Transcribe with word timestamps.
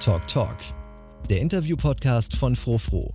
Talk 0.00 0.26
Talk, 0.26 0.56
der 1.28 1.42
Interview-Podcast 1.42 2.34
von 2.34 2.56
Frofro. 2.56 3.12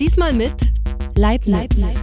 Diesmal 0.00 0.32
mit 0.32 0.72
Leibniz. 1.14 1.52
Leibniz. 1.54 2.00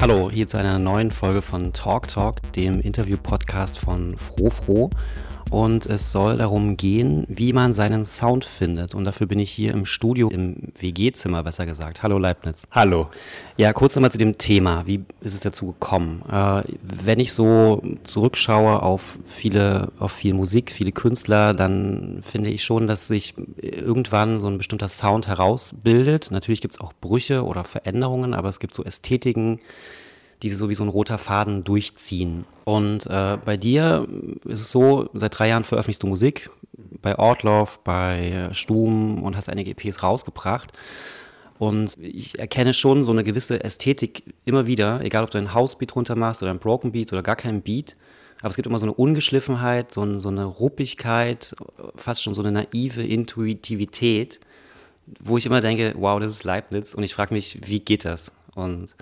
Hallo, 0.00 0.28
hier 0.28 0.48
zu 0.48 0.56
einer 0.56 0.80
neuen 0.80 1.12
Folge 1.12 1.42
von 1.42 1.72
Talk 1.72 2.08
Talk, 2.08 2.52
dem 2.54 2.80
Interview-Podcast 2.80 3.78
von 3.78 4.18
Frofro 4.18 4.90
und 5.50 5.86
es 5.86 6.10
soll 6.10 6.38
darum 6.38 6.76
gehen, 6.76 7.24
wie 7.28 7.52
man 7.52 7.72
seinen 7.72 8.04
Sound 8.04 8.44
findet. 8.44 8.94
Und 8.94 9.04
dafür 9.04 9.26
bin 9.26 9.38
ich 9.38 9.50
hier 9.50 9.72
im 9.72 9.86
Studio, 9.86 10.28
im 10.28 10.72
WG-Zimmer 10.78 11.42
besser 11.42 11.66
gesagt. 11.66 12.02
Hallo 12.02 12.18
Leibniz. 12.18 12.62
Hallo. 12.70 13.08
Ja, 13.56 13.72
kurz 13.72 13.94
nochmal 13.94 14.10
zu 14.10 14.18
dem 14.18 14.38
Thema. 14.38 14.86
Wie 14.86 15.04
ist 15.20 15.34
es 15.34 15.40
dazu 15.40 15.66
gekommen? 15.66 16.22
Äh, 16.30 16.62
wenn 16.82 17.20
ich 17.20 17.32
so 17.32 17.82
zurückschaue 18.02 18.82
auf 18.82 19.18
viele, 19.24 19.92
auf 19.98 20.12
viel 20.12 20.34
Musik, 20.34 20.72
viele 20.72 20.92
Künstler, 20.92 21.52
dann 21.52 22.20
finde 22.22 22.50
ich 22.50 22.64
schon, 22.64 22.88
dass 22.88 23.06
sich 23.06 23.34
irgendwann 23.60 24.40
so 24.40 24.48
ein 24.48 24.58
bestimmter 24.58 24.88
Sound 24.88 25.28
herausbildet. 25.28 26.30
Natürlich 26.30 26.60
gibt 26.60 26.74
es 26.74 26.80
auch 26.80 26.92
Brüche 27.00 27.44
oder 27.44 27.64
Veränderungen, 27.64 28.34
aber 28.34 28.48
es 28.48 28.58
gibt 28.58 28.74
so 28.74 28.84
Ästhetiken, 28.84 29.60
die 30.42 30.48
sie 30.48 30.56
so 30.56 30.68
wie 30.68 30.74
so 30.74 30.84
ein 30.84 30.88
roter 30.88 31.18
Faden 31.18 31.64
durchziehen. 31.64 32.44
Und 32.64 33.06
äh, 33.06 33.38
bei 33.44 33.56
dir 33.56 34.06
ist 34.44 34.60
es 34.60 34.70
so, 34.70 35.08
seit 35.14 35.38
drei 35.38 35.48
Jahren 35.48 35.64
veröffentlichst 35.64 36.02
du 36.02 36.06
Musik, 36.06 36.50
bei 37.00 37.18
Ortloff, 37.18 37.80
bei 37.84 38.48
Stum 38.52 39.22
und 39.22 39.36
hast 39.36 39.48
einige 39.48 39.70
EPs 39.70 40.02
rausgebracht. 40.02 40.72
Und 41.58 41.96
ich 41.98 42.38
erkenne 42.38 42.74
schon 42.74 43.02
so 43.02 43.12
eine 43.12 43.24
gewisse 43.24 43.64
Ästhetik 43.64 44.34
immer 44.44 44.66
wieder, 44.66 45.00
egal 45.02 45.24
ob 45.24 45.30
du 45.30 45.38
einen 45.38 45.54
Housebeat 45.54 45.94
runter 45.96 46.14
machst 46.14 46.42
oder 46.42 46.50
einen 46.50 46.60
Broken 46.60 46.92
Beat 46.92 47.12
oder 47.12 47.22
gar 47.22 47.36
keinen 47.36 47.62
Beat. 47.62 47.96
Aber 48.40 48.50
es 48.50 48.56
gibt 48.56 48.66
immer 48.66 48.78
so 48.78 48.84
eine 48.84 48.92
Ungeschliffenheit, 48.92 49.92
so, 49.92 50.02
ein, 50.02 50.20
so 50.20 50.28
eine 50.28 50.44
Ruppigkeit, 50.44 51.54
fast 51.96 52.22
schon 52.22 52.34
so 52.34 52.42
eine 52.42 52.52
naive 52.52 53.02
Intuitivität, 53.02 54.40
wo 55.20 55.38
ich 55.38 55.46
immer 55.46 55.62
denke, 55.62 55.94
wow, 55.96 56.20
das 56.20 56.34
ist 56.34 56.44
Leibniz. 56.44 56.92
Und 56.92 57.02
ich 57.02 57.14
frage 57.14 57.32
mich, 57.32 57.58
wie 57.66 57.80
geht 57.80 58.04
das? 58.04 58.32
Und 58.54 58.94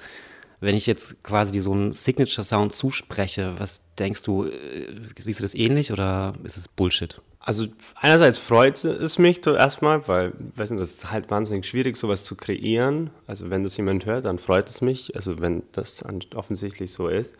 wenn 0.65 0.75
ich 0.75 0.87
jetzt 0.87 1.23
quasi 1.23 1.61
so 1.61 1.73
einen 1.73 1.93
Signature-Sound 1.93 2.73
zuspreche, 2.73 3.55
was 3.59 3.83
denkst 3.99 4.23
du, 4.23 4.45
äh, 4.45 4.89
siehst 5.19 5.41
du 5.41 5.45
das 5.45 5.55
ähnlich 5.55 5.93
oder 5.93 6.35
ist 6.43 6.57
es 6.57 6.69
Bullshit? 6.69 7.21
Also 7.39 7.67
einerseits 7.97 8.39
freut 8.39 8.83
es 8.85 9.19
mich 9.19 9.47
erstmal, 9.47 10.09
weil, 10.09 10.33
weiß 10.57 10.71
nicht, 10.71 10.81
das 10.81 10.93
ist 10.93 11.11
halt 11.11 11.31
wahnsinnig 11.31 11.67
schwierig, 11.67 11.97
sowas 11.97 12.25
zu 12.25 12.37
kreieren. 12.37 13.11
Also 13.27 13.51
wenn 13.51 13.63
das 13.63 13.77
jemand 13.77 14.07
hört, 14.07 14.25
dann 14.25 14.39
freut 14.39 14.71
es 14.71 14.81
mich, 14.81 15.15
also 15.15 15.41
wenn 15.41 15.63
das 15.73 16.03
offensichtlich 16.35 16.93
so 16.93 17.09
ist. 17.09 17.35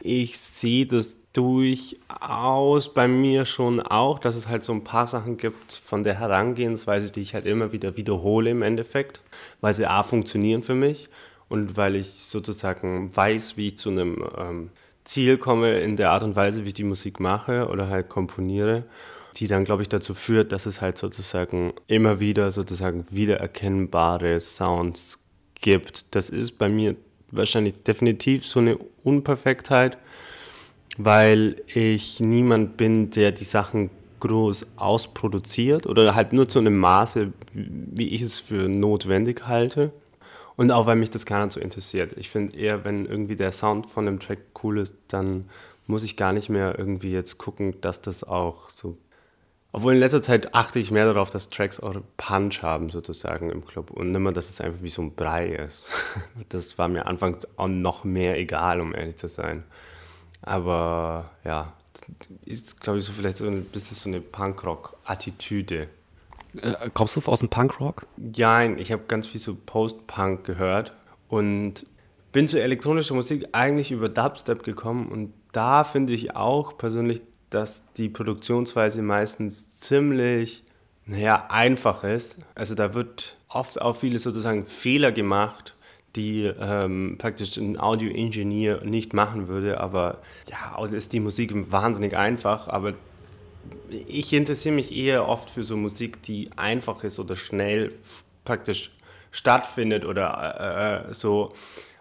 Ich 0.00 0.38
sehe 0.38 0.86
das 0.86 1.16
durchaus 1.32 2.94
bei 2.94 3.08
mir 3.08 3.44
schon 3.44 3.80
auch, 3.80 4.20
dass 4.20 4.36
es 4.36 4.46
halt 4.46 4.62
so 4.62 4.72
ein 4.72 4.84
paar 4.84 5.08
Sachen 5.08 5.36
gibt 5.36 5.72
von 5.72 6.04
der 6.04 6.20
Herangehensweise, 6.20 7.10
die 7.10 7.22
ich 7.22 7.34
halt 7.34 7.46
immer 7.46 7.72
wieder 7.72 7.96
wiederhole 7.96 8.50
im 8.50 8.62
Endeffekt, 8.62 9.22
weil 9.60 9.74
sie 9.74 9.86
A 9.86 10.04
funktionieren 10.04 10.62
für 10.62 10.76
mich 10.76 11.08
und 11.48 11.76
weil 11.76 11.96
ich 11.96 12.08
sozusagen 12.08 13.14
weiß, 13.14 13.56
wie 13.56 13.68
ich 13.68 13.78
zu 13.78 13.90
einem 13.90 14.24
ähm, 14.36 14.70
Ziel 15.04 15.38
komme 15.38 15.80
in 15.80 15.96
der 15.96 16.10
Art 16.10 16.22
und 16.22 16.36
Weise, 16.36 16.64
wie 16.64 16.68
ich 16.68 16.74
die 16.74 16.84
Musik 16.84 17.20
mache 17.20 17.68
oder 17.68 17.88
halt 17.88 18.08
komponiere, 18.08 18.84
die 19.36 19.46
dann, 19.46 19.64
glaube 19.64 19.82
ich, 19.82 19.88
dazu 19.88 20.14
führt, 20.14 20.52
dass 20.52 20.66
es 20.66 20.80
halt 20.80 20.98
sozusagen 20.98 21.72
immer 21.86 22.20
wieder 22.20 22.50
sozusagen 22.50 23.06
wiedererkennbare 23.10 24.40
Sounds 24.40 25.18
gibt. 25.60 26.14
Das 26.14 26.28
ist 26.28 26.58
bei 26.58 26.68
mir 26.68 26.96
wahrscheinlich 27.30 27.82
definitiv 27.82 28.44
so 28.44 28.60
eine 28.60 28.78
Unperfektheit, 29.02 29.96
weil 30.96 31.56
ich 31.66 32.20
niemand 32.20 32.76
bin, 32.76 33.10
der 33.10 33.32
die 33.32 33.44
Sachen 33.44 33.90
groß 34.20 34.66
ausproduziert 34.76 35.86
oder 35.86 36.14
halt 36.14 36.32
nur 36.32 36.48
zu 36.48 36.58
einem 36.58 36.76
Maße, 36.76 37.32
wie 37.52 38.08
ich 38.08 38.22
es 38.22 38.38
für 38.38 38.68
notwendig 38.68 39.46
halte. 39.46 39.92
Und 40.58 40.72
auch, 40.72 40.86
weil 40.86 40.96
mich 40.96 41.10
das 41.10 41.24
gar 41.24 41.44
nicht 41.44 41.52
so 41.52 41.60
interessiert. 41.60 42.14
Ich 42.18 42.30
finde 42.30 42.56
eher, 42.56 42.84
wenn 42.84 43.06
irgendwie 43.06 43.36
der 43.36 43.52
Sound 43.52 43.86
von 43.86 44.06
dem 44.06 44.18
Track 44.18 44.40
cool 44.64 44.78
ist, 44.80 44.92
dann 45.06 45.48
muss 45.86 46.02
ich 46.02 46.16
gar 46.16 46.32
nicht 46.32 46.48
mehr 46.48 46.76
irgendwie 46.76 47.12
jetzt 47.12 47.38
gucken, 47.38 47.80
dass 47.80 48.02
das 48.02 48.24
auch 48.24 48.68
so. 48.70 48.98
Obwohl 49.70 49.94
in 49.94 50.00
letzter 50.00 50.20
Zeit 50.20 50.56
achte 50.56 50.80
ich 50.80 50.90
mehr 50.90 51.04
darauf, 51.04 51.30
dass 51.30 51.48
Tracks 51.48 51.78
auch 51.78 51.94
Punch 52.16 52.60
haben, 52.62 52.90
sozusagen 52.90 53.50
im 53.50 53.64
Club. 53.64 53.92
Und 53.92 54.10
nicht 54.10 54.20
mehr, 54.20 54.32
dass 54.32 54.50
es 54.50 54.60
einfach 54.60 54.82
wie 54.82 54.88
so 54.88 55.00
ein 55.00 55.14
Brei 55.14 55.46
ist. 55.46 55.90
Das 56.48 56.76
war 56.76 56.88
mir 56.88 57.06
anfangs 57.06 57.46
auch 57.56 57.68
noch 57.68 58.02
mehr 58.02 58.36
egal, 58.36 58.80
um 58.80 58.96
ehrlich 58.96 59.14
zu 59.14 59.28
sein. 59.28 59.62
Aber 60.42 61.30
ja, 61.44 61.72
ist, 62.44 62.80
glaube 62.80 62.98
ich, 62.98 63.04
so 63.04 63.12
vielleicht 63.12 63.36
so 63.36 63.46
ein 63.46 63.64
bisschen 63.66 63.96
so 63.96 64.08
eine 64.08 64.20
Punkrock-Attitüde. 64.20 65.88
Äh, 66.62 66.90
kommst 66.94 67.16
du 67.16 67.20
aus 67.30 67.40
dem 67.40 67.48
Punkrock? 67.48 68.06
Ja, 68.34 68.62
ich 68.64 68.92
habe 68.92 69.02
ganz 69.08 69.26
viel 69.26 69.40
so 69.40 69.54
Post-Punk 69.54 70.44
gehört 70.44 70.92
und 71.28 71.86
bin 72.32 72.48
zu 72.48 72.60
elektronischer 72.60 73.14
Musik 73.14 73.48
eigentlich 73.52 73.90
über 73.90 74.08
Dubstep 74.08 74.62
gekommen 74.62 75.08
und 75.08 75.32
da 75.52 75.84
finde 75.84 76.12
ich 76.12 76.36
auch 76.36 76.76
persönlich, 76.76 77.22
dass 77.50 77.82
die 77.96 78.08
Produktionsweise 78.08 79.02
meistens 79.02 79.80
ziemlich, 79.80 80.64
naja, 81.06 81.46
einfach 81.48 82.04
ist. 82.04 82.38
Also 82.54 82.74
da 82.74 82.94
wird 82.94 83.38
oft 83.48 83.80
auch 83.80 83.96
viele 83.96 84.18
sozusagen 84.18 84.64
Fehler 84.64 85.12
gemacht, 85.12 85.74
die 86.16 86.44
ähm, 86.44 87.16
praktisch 87.18 87.56
ein 87.56 87.78
Audio-Ingenieur 87.78 88.84
nicht 88.84 89.14
machen 89.14 89.48
würde, 89.48 89.80
aber 89.80 90.18
ja, 90.48 90.84
ist 90.86 91.12
die 91.12 91.20
Musik 91.20 91.52
wahnsinnig 91.70 92.16
einfach, 92.16 92.68
aber 92.68 92.94
ich 93.90 94.32
interessiere 94.32 94.74
mich 94.74 94.94
eher 94.94 95.28
oft 95.28 95.50
für 95.50 95.64
so 95.64 95.76
Musik, 95.76 96.22
die 96.22 96.50
einfach 96.56 97.04
ist 97.04 97.18
oder 97.18 97.36
schnell 97.36 97.92
praktisch 98.44 98.92
stattfindet 99.30 100.04
oder 100.04 101.04
äh, 101.06 101.10
äh, 101.10 101.14
so, 101.14 101.52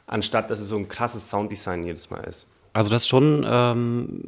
anstatt 0.05 0.50
dass 0.50 0.59
es 0.59 0.69
so 0.69 0.78
ein 0.78 0.88
krasses 0.88 1.29
Sounddesign 1.29 1.83
jedes 1.83 2.09
Mal 2.09 2.23
ist. 2.23 2.45
Also 2.73 2.89
das 2.89 3.03
ist 3.03 3.07
schon 3.07 3.45
ähm, 3.50 4.25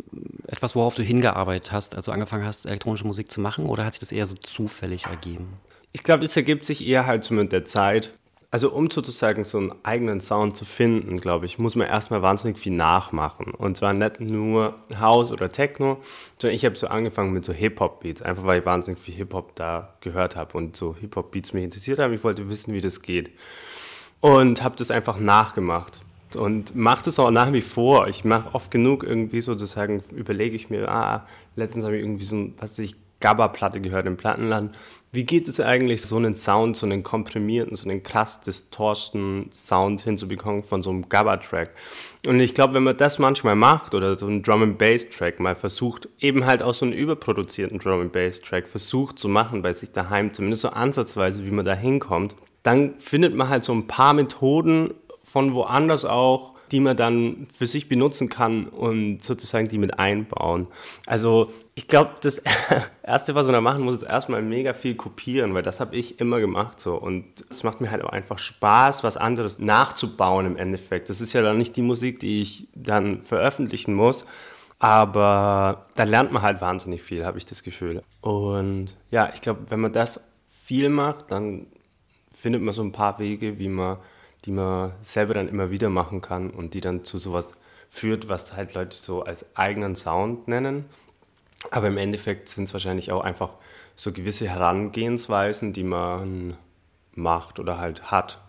etwas, 0.47 0.75
worauf 0.75 0.95
du 0.95 1.03
hingearbeitet 1.03 1.71
hast, 1.71 1.95
als 1.95 2.05
du 2.05 2.11
angefangen 2.11 2.45
hast, 2.45 2.65
elektronische 2.65 3.05
Musik 3.05 3.29
zu 3.29 3.41
machen, 3.41 3.67
oder 3.67 3.85
hat 3.85 3.93
sich 3.93 3.99
das 3.99 4.11
eher 4.11 4.25
so 4.25 4.35
zufällig 4.35 5.05
ergeben? 5.05 5.59
Ich 5.91 6.03
glaube, 6.03 6.23
das 6.23 6.35
ergibt 6.35 6.65
sich 6.65 6.87
eher 6.87 7.05
halt 7.05 7.23
so 7.23 7.33
mit 7.33 7.51
der 7.51 7.65
Zeit. 7.65 8.11
Also 8.51 8.71
um 8.71 8.89
sozusagen 8.89 9.43
so 9.43 9.59
einen 9.59 9.73
eigenen 9.83 10.21
Sound 10.21 10.57
zu 10.57 10.65
finden, 10.65 11.21
glaube 11.21 11.45
ich, 11.45 11.59
muss 11.59 11.75
man 11.75 11.87
erstmal 11.87 12.23
wahnsinnig 12.23 12.57
viel 12.57 12.71
nachmachen. 12.71 13.53
Und 13.53 13.77
zwar 13.77 13.93
nicht 13.93 14.19
nur 14.19 14.73
House 14.99 15.31
oder 15.31 15.51
Techno, 15.51 16.01
sondern 16.39 16.55
ich 16.55 16.65
habe 16.65 16.75
so 16.75 16.87
angefangen 16.87 17.31
mit 17.31 17.45
so 17.45 17.53
Hip-Hop-Beats, 17.53 18.23
einfach 18.23 18.45
weil 18.45 18.59
ich 18.59 18.65
wahnsinnig 18.65 18.99
viel 18.99 19.13
Hip-Hop 19.13 19.55
da 19.55 19.93
gehört 20.01 20.35
habe 20.35 20.57
und 20.57 20.75
so 20.75 20.95
Hip-Hop-Beats 20.95 21.53
mich 21.53 21.63
interessiert 21.63 21.99
haben. 21.99 22.11
Ich 22.13 22.23
wollte 22.23 22.49
wissen, 22.49 22.73
wie 22.73 22.81
das 22.81 23.03
geht. 23.03 23.29
Und 24.19 24.63
habe 24.63 24.75
das 24.77 24.89
einfach 24.89 25.19
nachgemacht. 25.19 25.99
Und 26.35 26.75
mache 26.75 27.05
das 27.05 27.19
auch 27.19 27.31
nach 27.31 27.53
wie 27.53 27.61
vor. 27.61 28.07
Ich 28.07 28.23
mache 28.25 28.53
oft 28.55 28.71
genug 28.71 29.03
irgendwie 29.03 29.41
sozusagen, 29.41 30.03
überlege 30.11 30.55
ich 30.55 30.71
mir, 30.71 30.89
ah, 30.89 31.27
letztens 31.55 31.85
habe 31.85 31.97
ich 31.97 32.03
irgendwie 32.03 32.25
so 32.25 32.35
ein, 32.35 32.55
was 32.59 32.79
ich, 32.79 32.95
Gabba-Platte 33.19 33.81
gehört 33.81 34.05
im 34.05 34.17
Plattenland. 34.17 34.75
Wie 35.11 35.23
geht 35.23 35.47
es 35.47 35.59
eigentlich, 35.59 36.03
so 36.03 36.17
einen 36.17 36.35
Sound, 36.35 36.77
so 36.77 36.85
einen 36.85 37.01
komprimierten, 37.01 37.75
so 37.75 37.89
einen 37.89 38.03
krass 38.03 38.41
distorsten 38.41 39.49
Sound 39.51 40.01
hinzubekommen 40.01 40.61
von 40.63 40.83
so 40.83 40.91
einem 40.91 41.09
Gabba-Track? 41.09 41.71
Und 42.27 42.39
ich 42.39 42.53
glaube, 42.53 42.75
wenn 42.75 42.83
man 42.83 42.95
das 42.95 43.17
manchmal 43.17 43.55
macht 43.55 43.95
oder 43.95 44.19
so 44.19 44.27
einen 44.27 44.43
Drum-and-Bass-Track 44.43 45.39
mal 45.39 45.55
versucht, 45.55 46.07
eben 46.19 46.45
halt 46.45 46.61
auch 46.61 46.75
so 46.75 46.85
einen 46.85 46.93
überproduzierten 46.93 47.79
Drum-and-Bass-Track 47.79 48.67
versucht 48.67 49.17
zu 49.17 49.27
machen 49.27 49.63
bei 49.63 49.73
sich 49.73 49.91
daheim, 49.91 50.31
zumindest 50.31 50.61
so 50.61 50.69
ansatzweise, 50.69 51.43
wie 51.43 51.51
man 51.51 51.65
da 51.65 51.73
hinkommt, 51.73 52.35
dann 52.61 52.99
findet 52.99 53.33
man 53.33 53.49
halt 53.49 53.63
so 53.63 53.73
ein 53.73 53.87
paar 53.87 54.13
Methoden 54.13 54.93
von 55.23 55.55
woanders 55.55 56.05
auch, 56.05 56.53
die 56.71 56.79
man 56.79 56.95
dann 56.95 57.47
für 57.53 57.67
sich 57.67 57.89
benutzen 57.89 58.29
kann 58.29 58.67
und 58.67 59.23
sozusagen 59.23 59.67
die 59.67 59.77
mit 59.77 59.99
einbauen. 59.99 60.67
Also 61.05 61.51
ich 61.75 61.87
glaube, 61.87 62.11
das 62.21 62.41
Erste, 63.03 63.35
was 63.35 63.45
man 63.45 63.53
da 63.53 63.61
machen 63.61 63.83
muss, 63.83 63.95
ist 63.95 64.03
erstmal 64.03 64.41
mega 64.41 64.73
viel 64.73 64.95
kopieren, 64.95 65.53
weil 65.53 65.63
das 65.63 65.79
habe 65.79 65.95
ich 65.95 66.19
immer 66.19 66.39
gemacht 66.39 66.79
so. 66.79 66.95
Und 66.95 67.25
es 67.49 67.63
macht 67.63 67.81
mir 67.81 67.89
halt 67.89 68.03
auch 68.03 68.11
einfach 68.11 68.37
Spaß, 68.37 69.03
was 69.03 69.17
anderes 69.17 69.59
nachzubauen 69.59 70.45
im 70.45 70.57
Endeffekt. 70.57 71.09
Das 71.09 71.21
ist 71.21 71.33
ja 71.33 71.41
dann 71.41 71.57
nicht 71.57 71.75
die 71.75 71.81
Musik, 71.81 72.19
die 72.19 72.41
ich 72.41 72.67
dann 72.75 73.21
veröffentlichen 73.21 73.93
muss, 73.93 74.25
aber 74.79 75.85
da 75.95 76.03
lernt 76.03 76.31
man 76.31 76.41
halt 76.41 76.61
wahnsinnig 76.61 77.01
viel, 77.01 77.25
habe 77.25 77.37
ich 77.37 77.45
das 77.45 77.63
Gefühl. 77.63 78.01
Und 78.21 78.95
ja, 79.09 79.31
ich 79.33 79.41
glaube, 79.41 79.61
wenn 79.69 79.79
man 79.79 79.93
das 79.93 80.21
viel 80.49 80.89
macht, 80.89 81.31
dann 81.31 81.67
findet 82.33 82.61
man 82.61 82.73
so 82.73 82.81
ein 82.81 82.91
paar 82.91 83.19
Wege, 83.19 83.59
wie 83.59 83.67
man 83.67 83.97
die 84.45 84.51
man 84.51 84.93
selber 85.01 85.33
dann 85.33 85.47
immer 85.47 85.71
wieder 85.71 85.89
machen 85.89 86.21
kann 86.21 86.49
und 86.49 86.73
die 86.73 86.81
dann 86.81 87.03
zu 87.03 87.19
sowas 87.19 87.53
führt, 87.89 88.29
was 88.29 88.55
halt 88.55 88.73
Leute 88.73 88.95
so 88.97 89.23
als 89.23 89.45
eigenen 89.55 89.95
Sound 89.95 90.47
nennen. 90.47 90.85
Aber 91.71 91.87
im 91.87 91.97
Endeffekt 91.97 92.49
sind 92.49 92.65
es 92.65 92.73
wahrscheinlich 92.73 93.11
auch 93.11 93.23
einfach 93.23 93.53
so 93.95 94.11
gewisse 94.11 94.47
Herangehensweisen, 94.47 95.73
die 95.73 95.83
man 95.83 96.55
macht 97.13 97.59
oder 97.59 97.77
halt 97.77 98.11
hat. 98.11 98.39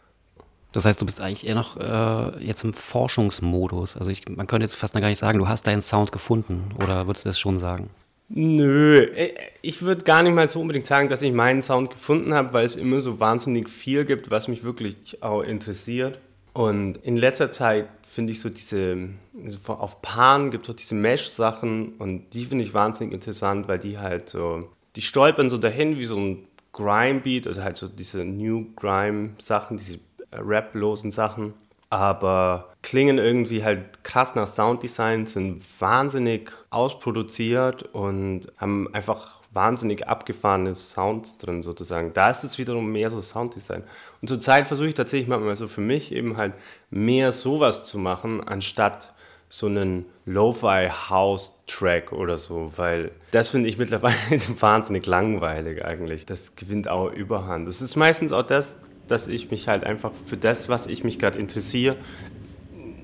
Das 0.73 0.85
heißt, 0.85 1.01
du 1.01 1.07
bist 1.07 1.21
eigentlich 1.21 1.47
eher 1.47 1.57
noch 1.57 1.77
äh, 1.77 2.45
jetzt 2.45 2.63
im 2.63 2.73
Forschungsmodus. 2.73 3.97
Also 3.97 4.13
ich, 4.13 4.29
man 4.29 4.47
könnte 4.47 4.65
jetzt 4.65 4.77
fast 4.77 4.95
noch 4.95 5.01
gar 5.01 5.09
nicht 5.09 5.19
sagen, 5.19 5.41
du 5.41 5.49
hast 5.49 5.67
deinen 5.67 5.81
Sound 5.81 6.13
gefunden. 6.13 6.71
Oder 6.79 7.09
würdest 7.09 7.25
du 7.25 7.31
das 7.31 7.41
schon 7.41 7.59
sagen? 7.59 7.91
Nö, 8.33 9.03
äh, 9.17 9.35
ich 9.61 9.83
würde 9.83 10.05
gar 10.05 10.23
nicht 10.23 10.33
mal 10.33 10.49
so 10.49 10.61
unbedingt 10.61 10.87
sagen, 10.87 11.09
dass 11.09 11.21
ich 11.21 11.33
meinen 11.33 11.63
Sound 11.63 11.91
gefunden 11.91 12.33
habe, 12.33 12.53
weil 12.53 12.65
es 12.65 12.77
immer 12.77 13.01
so 13.01 13.19
wahnsinnig 13.19 13.69
viel 13.69 14.05
gibt, 14.05 14.31
was 14.31 14.47
mich 14.47 14.63
wirklich 14.63 15.21
auch 15.21 15.43
interessiert. 15.43 16.21
Und 16.53 16.97
in 16.99 17.17
letzter 17.17 17.51
Zeit 17.51 17.89
finde 18.03 18.33
ich 18.33 18.41
so 18.41 18.49
diese, 18.49 19.09
also 19.45 19.59
auf 19.73 20.01
Pan 20.01 20.51
gibt 20.51 20.65
es 20.65 20.71
auch 20.71 20.77
diese 20.77 20.95
Mesh-Sachen 20.95 21.95
und 21.99 22.33
die 22.33 22.45
finde 22.45 22.65
ich 22.65 22.73
wahnsinnig 22.73 23.15
interessant, 23.15 23.67
weil 23.67 23.81
die 23.81 23.99
halt 23.99 24.29
so, 24.29 24.69
die 24.95 25.03
stolpern 25.03 25.49
so 25.49 25.59
dahin 25.59 25.99
wie 25.99 26.05
so 26.05 26.17
ein 26.17 26.47
Grime-Beat, 26.73 27.49
also 27.49 27.63
halt 27.63 27.77
so 27.77 27.89
diese 27.89 28.25
New 28.25 28.67
Grime-Sachen, 28.77 29.77
diese 29.77 29.99
rap-losen 30.33 31.11
Sachen, 31.11 31.55
aber 31.91 32.69
klingen 32.83 33.19
irgendwie 33.19 33.65
halt 33.65 34.05
krass 34.05 34.35
nach 34.35 34.47
Sounddesign, 34.47 35.27
sind 35.27 35.63
wahnsinnig 35.81 36.53
ausproduziert 36.71 37.83
und 37.93 38.47
haben 38.57 38.93
einfach 38.95 39.41
wahnsinnig 39.53 40.07
abgefahrene 40.07 40.77
Sounds 40.77 41.37
drin 41.39 41.63
sozusagen. 41.63 42.13
Da 42.15 42.31
ist 42.31 42.45
es 42.45 42.59
wiederum 42.59 42.93
mehr 42.93 43.11
so 43.11 43.21
Sounddesign. 43.21 43.83
Und 44.23 44.29
zurzeit 44.29 44.69
versuche 44.69 44.89
ich 44.89 44.95
tatsächlich 44.95 45.29
manchmal 45.29 45.57
so 45.57 45.67
für 45.67 45.81
mich 45.81 46.13
eben 46.13 46.37
halt 46.37 46.55
mehr 46.91 47.33
sowas 47.33 47.85
zu 47.85 47.99
machen, 47.99 48.47
anstatt 48.47 49.13
so 49.49 49.67
einen 49.67 50.07
Lo-Fi-House-Track 50.27 52.13
oder 52.13 52.39
so, 52.39 52.73
weil 52.77 53.11
das 53.33 53.49
finde 53.49 53.69
ich 53.69 53.79
mittlerweile 53.79 54.15
wahnsinnig 54.61 55.07
langweilig 55.07 55.85
eigentlich. 55.85 56.25
Das 56.25 56.55
gewinnt 56.55 56.87
auch 56.87 57.11
Überhand. 57.11 57.67
Das 57.67 57.83
ist 57.83 57.97
meistens 57.97 58.31
auch 58.31 58.47
das, 58.47 58.79
dass 59.11 59.29
ich 59.29 59.51
mich 59.51 59.69
halt 59.69 59.85
einfach 59.85 60.13
für 60.27 60.37
das, 60.37 60.69
was 60.69 60.87
ich 60.87 61.05
mich 61.05 61.19
gerade 61.19 61.39
interessiere, 61.39 61.97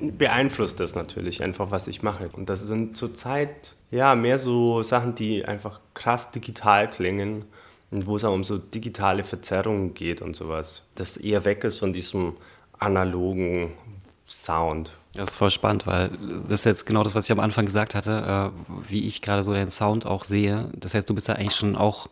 beeinflusst 0.00 0.78
das 0.80 0.94
natürlich 0.94 1.42
einfach, 1.42 1.70
was 1.70 1.88
ich 1.88 2.02
mache. 2.02 2.28
Und 2.32 2.48
das 2.48 2.60
sind 2.60 2.96
zurzeit 2.96 3.74
ja 3.90 4.14
mehr 4.14 4.38
so 4.38 4.82
Sachen, 4.82 5.14
die 5.14 5.44
einfach 5.44 5.80
krass 5.94 6.30
digital 6.30 6.88
klingen 6.88 7.44
und 7.90 8.06
wo 8.06 8.16
es 8.16 8.24
auch 8.24 8.34
um 8.34 8.44
so 8.44 8.58
digitale 8.58 9.24
Verzerrungen 9.24 9.94
geht 9.94 10.20
und 10.20 10.36
sowas. 10.36 10.82
Das 10.94 11.16
eher 11.16 11.44
weg 11.44 11.64
ist 11.64 11.78
von 11.78 11.92
diesem 11.92 12.34
analogen 12.78 13.72
Sound. 14.26 14.90
Das 15.14 15.30
ist 15.30 15.36
voll 15.36 15.50
spannend, 15.50 15.86
weil 15.86 16.10
das 16.48 16.60
ist 16.60 16.64
jetzt 16.64 16.84
genau 16.84 17.02
das, 17.02 17.14
was 17.14 17.24
ich 17.24 17.32
am 17.32 17.40
Anfang 17.40 17.64
gesagt 17.64 17.94
hatte, 17.94 18.52
äh, 18.52 18.90
wie 18.90 19.06
ich 19.06 19.22
gerade 19.22 19.42
so 19.42 19.54
den 19.54 19.70
Sound 19.70 20.04
auch 20.04 20.24
sehe. 20.24 20.68
Das 20.76 20.94
heißt, 20.94 21.08
du 21.08 21.14
bist 21.14 21.28
da 21.28 21.34
eigentlich 21.34 21.54
schon 21.54 21.74
auch 21.74 22.08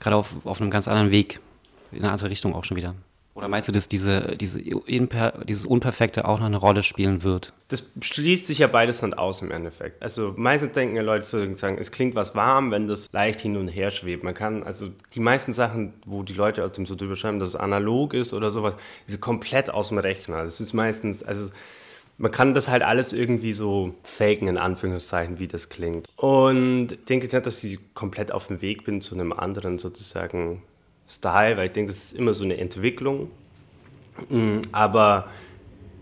gerade 0.00 0.16
auf, 0.16 0.34
auf 0.44 0.60
einem 0.60 0.70
ganz 0.70 0.88
anderen 0.88 1.12
Weg, 1.12 1.38
in 1.92 1.98
eine 1.98 2.10
andere 2.10 2.30
Richtung 2.30 2.54
auch 2.54 2.64
schon 2.64 2.76
wieder. 2.76 2.94
Oder 3.34 3.48
meinst 3.48 3.68
du, 3.68 3.72
dass 3.72 3.86
diese, 3.86 4.36
diese 4.36 4.60
Imper, 4.60 5.32
dieses 5.44 5.64
Unperfekte 5.64 6.26
auch 6.26 6.40
noch 6.40 6.46
eine 6.46 6.56
Rolle 6.56 6.82
spielen 6.82 7.22
wird? 7.22 7.52
Das 7.68 7.84
schließt 8.00 8.46
sich 8.46 8.58
ja 8.58 8.66
beides 8.66 9.00
dann 9.00 9.14
aus 9.14 9.40
im 9.40 9.52
Endeffekt. 9.52 10.02
Also 10.02 10.34
meistens 10.36 10.72
denken 10.72 10.96
ja 10.96 11.02
Leute 11.02 11.24
sozusagen, 11.24 11.78
es 11.78 11.92
klingt 11.92 12.16
was 12.16 12.34
warm, 12.34 12.72
wenn 12.72 12.88
das 12.88 13.08
leicht 13.12 13.40
hin 13.40 13.56
und 13.56 13.68
her 13.68 13.92
schwebt. 13.92 14.24
Man 14.24 14.34
kann, 14.34 14.64
also 14.64 14.88
die 15.14 15.20
meisten 15.20 15.52
Sachen, 15.52 15.94
wo 16.04 16.24
die 16.24 16.32
Leute 16.32 16.64
aus 16.64 16.72
dem 16.72 16.86
so 16.86 16.96
drüber 16.96 17.14
schreiben, 17.14 17.38
dass 17.38 17.50
es 17.50 17.56
analog 17.56 18.14
ist 18.14 18.34
oder 18.34 18.50
sowas, 18.50 18.74
ist 19.06 19.20
komplett 19.20 19.70
aus 19.70 19.88
dem 19.88 19.98
Rechner. 19.98 20.42
Das 20.42 20.60
ist 20.60 20.72
meistens, 20.72 21.22
also 21.22 21.50
man 22.18 22.32
kann 22.32 22.52
das 22.52 22.68
halt 22.68 22.82
alles 22.82 23.12
irgendwie 23.12 23.52
so 23.52 23.94
faken, 24.02 24.48
in 24.48 24.58
Anführungszeichen, 24.58 25.38
wie 25.38 25.48
das 25.48 25.68
klingt. 25.68 26.06
Und 26.16 26.92
ich 26.92 27.04
denke 27.04 27.28
nicht, 27.28 27.46
dass 27.46 27.64
ich 27.64 27.78
komplett 27.94 28.32
auf 28.32 28.48
dem 28.48 28.60
Weg 28.60 28.84
bin 28.84 29.00
zu 29.00 29.14
einem 29.14 29.32
anderen 29.32 29.78
sozusagen 29.78 30.62
Style, 31.10 31.56
weil 31.56 31.66
ich 31.66 31.72
denke, 31.72 31.92
das 31.92 32.04
ist 32.04 32.12
immer 32.14 32.34
so 32.34 32.44
eine 32.44 32.56
Entwicklung. 32.58 33.30
Mm, 34.28 34.60
aber 34.72 35.28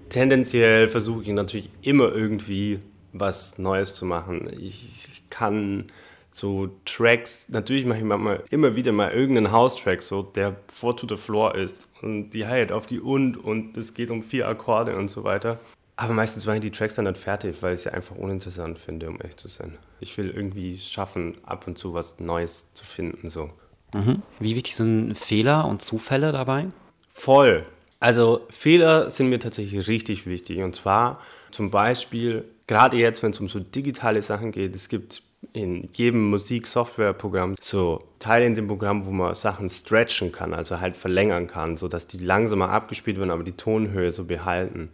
tendenziell 0.09 0.89
versuche 0.89 1.23
ich 1.23 1.29
natürlich 1.29 1.71
immer 1.83 2.13
irgendwie 2.13 2.81
was 3.13 3.59
Neues 3.59 3.95
zu 3.95 4.05
machen. 4.05 4.51
Ich 4.61 5.23
kann 5.31 5.87
so 6.31 6.69
Tracks, 6.85 7.49
natürlich 7.49 7.85
mache 7.85 7.99
ich 7.99 8.05
manchmal 8.05 8.45
immer 8.51 8.77
wieder 8.77 8.93
mal 8.93 9.11
irgendeinen 9.11 9.51
House-Track, 9.51 10.03
so 10.03 10.23
der 10.23 10.57
Four 10.69 10.97
to 10.97 11.07
the 11.09 11.17
Floor 11.17 11.55
ist 11.55 11.89
und 12.03 12.31
die 12.31 12.47
Hi-Hat 12.47 12.71
auf 12.71 12.87
die 12.87 13.01
und 13.01 13.37
und 13.37 13.77
es 13.77 13.95
geht 13.95 14.11
um 14.11 14.23
vier 14.23 14.47
Akkorde 14.47 14.97
und 14.97 15.09
so 15.11 15.25
weiter. 15.25 15.59
Aber 15.97 16.15
meistens 16.15 16.47
mache 16.47 16.57
ich 16.57 16.63
die 16.63 16.71
Tracks 16.71 16.95
dann 16.95 17.07
nicht 17.07 17.19
fertig, 17.19 17.61
weil 17.61 17.75
ich 17.75 17.81
sie 17.81 17.93
einfach 17.93 18.15
uninteressant 18.15 18.79
finde, 18.79 19.09
um 19.09 19.21
echt 19.21 19.41
zu 19.41 19.49
sein. 19.49 19.79
Ich 19.99 20.17
will 20.17 20.31
irgendwie 20.31 20.79
schaffen, 20.79 21.37
ab 21.43 21.67
und 21.67 21.77
zu 21.77 21.93
was 21.93 22.21
Neues 22.21 22.67
zu 22.73 22.85
finden, 22.85 23.29
so. 23.29 23.51
Mhm. 23.95 24.23
Wie 24.39 24.55
wichtig 24.55 24.75
sind 24.77 25.17
Fehler 25.17 25.67
und 25.67 25.83
Zufälle 25.83 26.33
dabei? 26.33 26.67
Voll. 27.11 27.65
Also 28.01 28.47
Fehler 28.51 29.11
sind 29.11 29.29
mir 29.29 29.41
tatsächlich 29.41 29.89
richtig 29.89 30.27
wichtig. 30.27 30.63
Und 30.63 30.77
zwar 30.77 31.21
zum 31.51 31.71
Beispiel, 31.71 32.45
gerade 32.67 32.97
jetzt, 32.97 33.23
wenn 33.23 33.31
es 33.31 33.41
um 33.41 33.49
so 33.49 33.59
digitale 33.61 34.23
Sachen 34.23 34.53
geht, 34.53 34.77
es 34.77 34.89
gibt 34.89 35.23
in 35.53 35.89
jedem 35.93 36.31
Musik-Software-Programm 36.31 37.55
so 37.61 38.05
Teile 38.19 38.47
in 38.47 38.55
dem 38.55 38.67
Programm, 38.67 39.07
wo 39.07 39.11
man 39.11 39.35
Sachen 39.35 39.69
stretchen 39.69 40.33
kann, 40.33 40.53
also 40.53 40.81
halt 40.81 40.97
verlängern 40.97 41.47
kann, 41.47 41.77
sodass 41.77 42.07
die 42.07 42.19
langsamer 42.19 42.71
abgespielt 42.71 43.19
werden, 43.19 43.31
aber 43.31 43.45
die 43.45 43.53
Tonhöhe 43.53 44.13
so 44.13 44.25
behalten. 44.25 44.91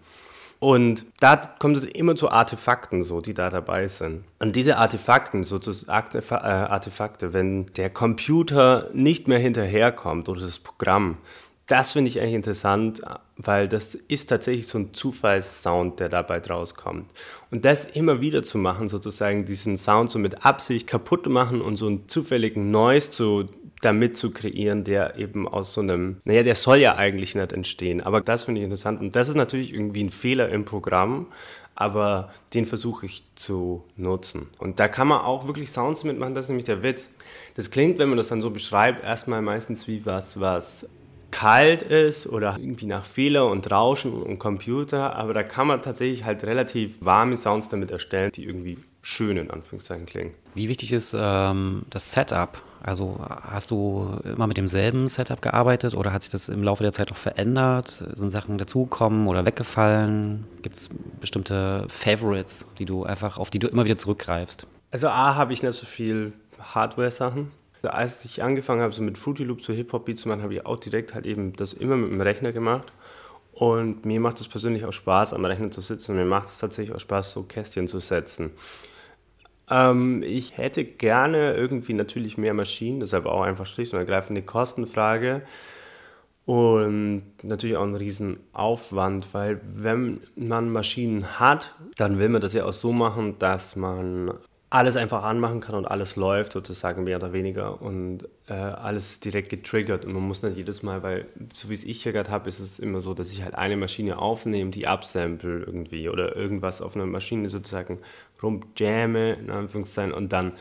Und 0.64 1.04
da 1.20 1.36
kommt 1.36 1.76
es 1.76 1.84
immer 1.84 2.16
zu 2.16 2.30
Artefakten, 2.30 3.02
so, 3.02 3.20
die 3.20 3.34
da 3.34 3.50
dabei 3.50 3.86
sind. 3.86 4.24
Und 4.38 4.56
diese 4.56 4.78
Artefakten, 4.78 5.44
sozusagen 5.44 6.16
äh, 6.16 6.34
Artefakte, 6.34 7.34
wenn 7.34 7.66
der 7.76 7.90
Computer 7.90 8.88
nicht 8.94 9.28
mehr 9.28 9.38
hinterherkommt 9.38 10.26
oder 10.30 10.40
das 10.40 10.58
Programm, 10.58 11.18
das 11.66 11.92
finde 11.92 12.08
ich 12.08 12.18
eigentlich 12.18 12.32
interessant, 12.32 13.02
weil 13.36 13.68
das 13.68 13.94
ist 13.94 14.30
tatsächlich 14.30 14.66
so 14.66 14.78
ein 14.78 14.94
Zufallssound, 14.94 16.00
der 16.00 16.08
dabei 16.08 16.40
draus 16.40 16.74
kommt. 16.74 17.10
Und 17.50 17.66
das 17.66 17.84
immer 17.84 18.22
wieder 18.22 18.42
zu 18.42 18.56
machen, 18.56 18.88
sozusagen 18.88 19.44
diesen 19.44 19.76
Sound 19.76 20.08
so 20.08 20.18
mit 20.18 20.46
Absicht 20.46 20.86
kaputt 20.86 21.24
zu 21.24 21.30
machen 21.30 21.60
und 21.60 21.76
so 21.76 21.88
einen 21.88 22.08
zufälligen 22.08 22.70
Noise 22.70 23.10
zu 23.10 23.50
damit 23.84 24.16
zu 24.16 24.30
kreieren, 24.30 24.84
der 24.84 25.18
eben 25.18 25.46
aus 25.46 25.72
so 25.72 25.80
einem, 25.80 26.20
naja, 26.24 26.42
der 26.42 26.54
soll 26.54 26.78
ja 26.78 26.96
eigentlich 26.96 27.34
nicht 27.34 27.52
entstehen, 27.52 28.00
aber 28.00 28.20
das 28.20 28.44
finde 28.44 28.60
ich 28.60 28.64
interessant 28.64 29.00
und 29.00 29.16
das 29.16 29.28
ist 29.28 29.36
natürlich 29.36 29.72
irgendwie 29.72 30.04
ein 30.04 30.10
Fehler 30.10 30.48
im 30.48 30.64
Programm, 30.64 31.26
aber 31.74 32.32
den 32.54 32.66
versuche 32.66 33.06
ich 33.06 33.24
zu 33.34 33.84
nutzen. 33.96 34.48
Und 34.58 34.78
da 34.78 34.88
kann 34.88 35.08
man 35.08 35.20
auch 35.20 35.46
wirklich 35.46 35.70
Sounds 35.70 36.04
mitmachen, 36.04 36.34
das 36.34 36.46
ist 36.46 36.48
nämlich 36.50 36.66
der 36.66 36.82
Witz. 36.82 37.10
Das 37.56 37.70
klingt, 37.70 37.98
wenn 37.98 38.08
man 38.08 38.16
das 38.16 38.28
dann 38.28 38.40
so 38.40 38.50
beschreibt, 38.50 39.02
erstmal 39.02 39.42
meistens 39.42 39.88
wie 39.88 40.06
was, 40.06 40.38
was 40.40 40.86
kalt 41.34 41.82
ist 41.82 42.28
oder 42.28 42.56
irgendwie 42.60 42.86
nach 42.86 43.04
Fehler 43.04 43.48
und 43.48 43.68
Rauschen 43.68 44.12
und 44.12 44.38
Computer, 44.38 45.16
aber 45.16 45.34
da 45.34 45.42
kann 45.42 45.66
man 45.66 45.82
tatsächlich 45.82 46.24
halt 46.24 46.44
relativ 46.44 46.98
warme 47.00 47.36
Sounds 47.36 47.68
damit 47.68 47.90
erstellen, 47.90 48.30
die 48.32 48.44
irgendwie 48.44 48.78
schön 49.02 49.36
in 49.36 49.50
Anführungszeichen 49.50 50.06
klingen. 50.06 50.34
Wie 50.54 50.68
wichtig 50.68 50.92
ist 50.92 51.14
ähm, 51.18 51.82
das 51.90 52.12
Setup? 52.12 52.62
Also 52.86 53.16
hast 53.18 53.70
du 53.70 54.18
immer 54.24 54.46
mit 54.46 54.58
demselben 54.58 55.08
Setup 55.08 55.40
gearbeitet 55.40 55.94
oder 55.94 56.12
hat 56.12 56.22
sich 56.22 56.30
das 56.30 56.50
im 56.50 56.62
Laufe 56.62 56.82
der 56.82 56.92
Zeit 56.92 57.08
noch 57.08 57.16
verändert? 57.16 58.04
Sind 58.12 58.28
Sachen 58.28 58.58
dazugekommen 58.58 59.26
oder 59.26 59.46
weggefallen? 59.46 60.44
Gibt 60.60 60.76
es 60.76 60.90
bestimmte 61.18 61.86
Favorites, 61.88 62.66
die 62.78 62.84
du 62.84 63.04
einfach, 63.04 63.38
auf 63.38 63.48
die 63.48 63.58
du 63.58 63.68
immer 63.68 63.86
wieder 63.86 63.96
zurückgreifst? 63.96 64.66
Also 64.90 65.08
A 65.08 65.34
habe 65.34 65.54
ich 65.54 65.62
nicht 65.62 65.72
so 65.72 65.86
viel 65.86 66.34
Hardware-Sachen. 66.60 67.52
Also 67.76 67.88
als 67.88 68.22
ich 68.26 68.42
angefangen 68.42 68.82
habe, 68.82 68.92
so 68.92 69.00
mit 69.00 69.16
Fruity 69.16 69.44
Loops 69.44 69.64
so 69.64 69.72
Hip-Hop-Beats 69.72 70.20
zu 70.20 70.28
machen, 70.28 70.42
habe 70.42 70.52
ich 70.52 70.66
auch 70.66 70.76
direkt 70.76 71.14
halt 71.14 71.24
eben 71.24 71.54
das 71.54 71.72
immer 71.72 71.96
mit 71.96 72.10
dem 72.10 72.20
Rechner 72.20 72.52
gemacht. 72.52 72.92
Und 73.54 74.04
mir 74.04 74.20
macht 74.20 74.40
es 74.40 74.48
persönlich 74.48 74.84
auch 74.84 74.92
Spaß, 74.92 75.32
am 75.32 75.46
Rechner 75.46 75.70
zu 75.70 75.80
sitzen. 75.80 76.16
Mir 76.16 76.26
macht 76.26 76.48
es 76.48 76.58
tatsächlich 76.58 76.94
auch 76.94 77.00
Spaß, 77.00 77.32
so 77.32 77.44
Kästchen 77.44 77.88
zu 77.88 78.00
setzen. 78.00 78.50
Ähm, 79.70 80.22
ich 80.22 80.56
hätte 80.56 80.84
gerne 80.84 81.54
irgendwie 81.54 81.94
natürlich 81.94 82.36
mehr 82.38 82.54
Maschinen, 82.54 83.00
deshalb 83.00 83.26
auch 83.26 83.42
einfach 83.42 83.66
schlicht 83.66 83.92
und 83.92 83.98
ergreifend 83.98 84.36
eine 84.36 84.46
Kostenfrage. 84.46 85.42
Und 86.46 87.22
natürlich 87.42 87.76
auch 87.76 87.84
ein 87.84 87.94
Riesenaufwand, 87.94 89.28
weil 89.32 89.60
wenn 89.64 90.20
man 90.36 90.70
Maschinen 90.70 91.40
hat, 91.40 91.74
dann 91.96 92.18
will 92.18 92.28
man 92.28 92.42
das 92.42 92.52
ja 92.52 92.66
auch 92.66 92.72
so 92.72 92.92
machen, 92.92 93.38
dass 93.38 93.76
man 93.76 94.34
alles 94.74 94.96
einfach 94.96 95.22
anmachen 95.22 95.60
kann 95.60 95.76
und 95.76 95.86
alles 95.86 96.16
läuft 96.16 96.52
sozusagen 96.52 97.04
mehr 97.04 97.18
oder 97.18 97.32
weniger 97.32 97.80
und 97.80 98.28
äh, 98.48 98.54
alles 98.54 99.10
ist 99.10 99.24
direkt 99.24 99.48
getriggert 99.48 100.04
und 100.04 100.12
man 100.12 100.24
muss 100.24 100.42
nicht 100.42 100.56
jedes 100.56 100.82
Mal, 100.82 101.04
weil 101.04 101.26
so 101.52 101.70
wie 101.70 101.74
es 101.74 101.84
ich 101.84 102.02
hier 102.02 102.12
gerade 102.12 102.28
habe, 102.30 102.48
ist 102.48 102.58
es 102.58 102.80
immer 102.80 103.00
so, 103.00 103.14
dass 103.14 103.30
ich 103.30 103.44
halt 103.44 103.54
eine 103.54 103.76
Maschine 103.76 104.18
aufnehme, 104.18 104.72
die 104.72 104.88
absample 104.88 105.60
irgendwie 105.60 106.08
oder 106.08 106.34
irgendwas 106.34 106.82
auf 106.82 106.96
einer 106.96 107.06
Maschine 107.06 107.48
sozusagen 107.50 108.00
rumjamme, 108.44 109.34
in 109.34 109.50
Anführungszeichen, 109.50 110.12
und 110.12 110.32
dann 110.32 110.52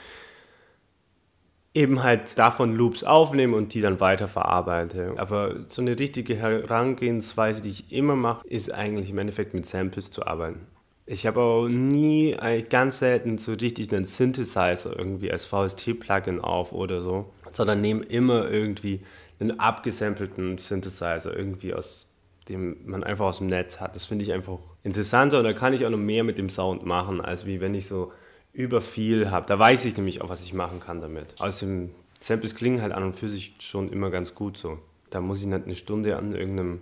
eben 1.73 2.03
halt 2.03 2.37
davon 2.37 2.75
Loops 2.75 3.03
aufnehme 3.03 3.55
und 3.55 3.73
die 3.73 3.81
dann 3.81 3.99
weiter 3.99 4.27
verarbeite. 4.27 5.13
Aber 5.17 5.67
so 5.67 5.81
eine 5.81 5.97
richtige 5.97 6.35
Herangehensweise, 6.35 7.61
die 7.61 7.69
ich 7.69 7.91
immer 7.91 8.15
mache, 8.15 8.47
ist 8.47 8.71
eigentlich 8.71 9.09
im 9.09 9.17
Endeffekt 9.17 9.53
mit 9.53 9.65
Samples 9.65 10.11
zu 10.11 10.25
arbeiten. 10.25 10.67
Ich 11.05 11.25
habe 11.25 11.41
auch 11.41 11.67
nie, 11.67 12.35
eigentlich 12.35 12.69
ganz 12.69 12.99
selten 12.99 13.37
so 13.37 13.53
richtig 13.53 13.91
einen 13.91 14.05
Synthesizer 14.05 14.97
irgendwie 14.97 15.31
als 15.31 15.45
VST-Plugin 15.45 16.39
auf 16.39 16.71
oder 16.71 17.01
so, 17.01 17.33
sondern 17.51 17.81
nehme 17.81 18.05
immer 18.05 18.49
irgendwie 18.49 19.01
einen 19.39 19.59
abgesampelten 19.59 20.57
Synthesizer 20.57 21.35
irgendwie 21.35 21.73
aus 21.73 22.13
den 22.49 22.85
man 22.85 23.03
einfach 23.03 23.25
aus 23.25 23.37
dem 23.37 23.47
Netz 23.47 23.79
hat. 23.79 23.95
Das 23.95 24.05
finde 24.05 24.23
ich 24.23 24.33
einfach 24.33 24.59
interessanter 24.83 25.39
und 25.39 25.45
da 25.45 25.53
kann 25.53 25.73
ich 25.73 25.85
auch 25.85 25.89
noch 25.89 25.97
mehr 25.97 26.23
mit 26.23 26.37
dem 26.37 26.49
Sound 26.49 26.85
machen, 26.85 27.21
als 27.21 27.45
wie 27.45 27.61
wenn 27.61 27.73
ich 27.73 27.87
so 27.87 28.11
über 28.53 28.81
viel 28.81 29.31
habe. 29.31 29.47
Da 29.47 29.57
weiß 29.57 29.85
ich 29.85 29.97
nämlich 29.97 30.21
auch, 30.21 30.29
was 30.29 30.43
ich 30.43 30.53
machen 30.53 30.79
kann 30.79 31.01
damit. 31.01 31.39
Außerdem, 31.39 31.89
Samples 32.19 32.55
klingen 32.55 32.81
halt 32.81 32.93
an 32.93 33.03
und 33.03 33.15
für 33.15 33.29
sich 33.29 33.55
schon 33.59 33.91
immer 33.91 34.09
ganz 34.09 34.35
gut 34.35 34.57
so. 34.57 34.79
Da 35.09 35.21
muss 35.21 35.41
ich 35.41 35.47
nicht 35.47 35.65
eine 35.65 35.75
Stunde 35.75 36.17
an 36.17 36.35
irgendeinem 36.35 36.81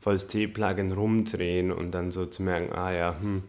VST-Plugin 0.00 0.92
rumdrehen 0.92 1.70
und 1.70 1.92
dann 1.92 2.10
so 2.10 2.26
zu 2.26 2.42
merken, 2.42 2.72
ah 2.72 2.92
ja, 2.92 3.16
hm, 3.20 3.44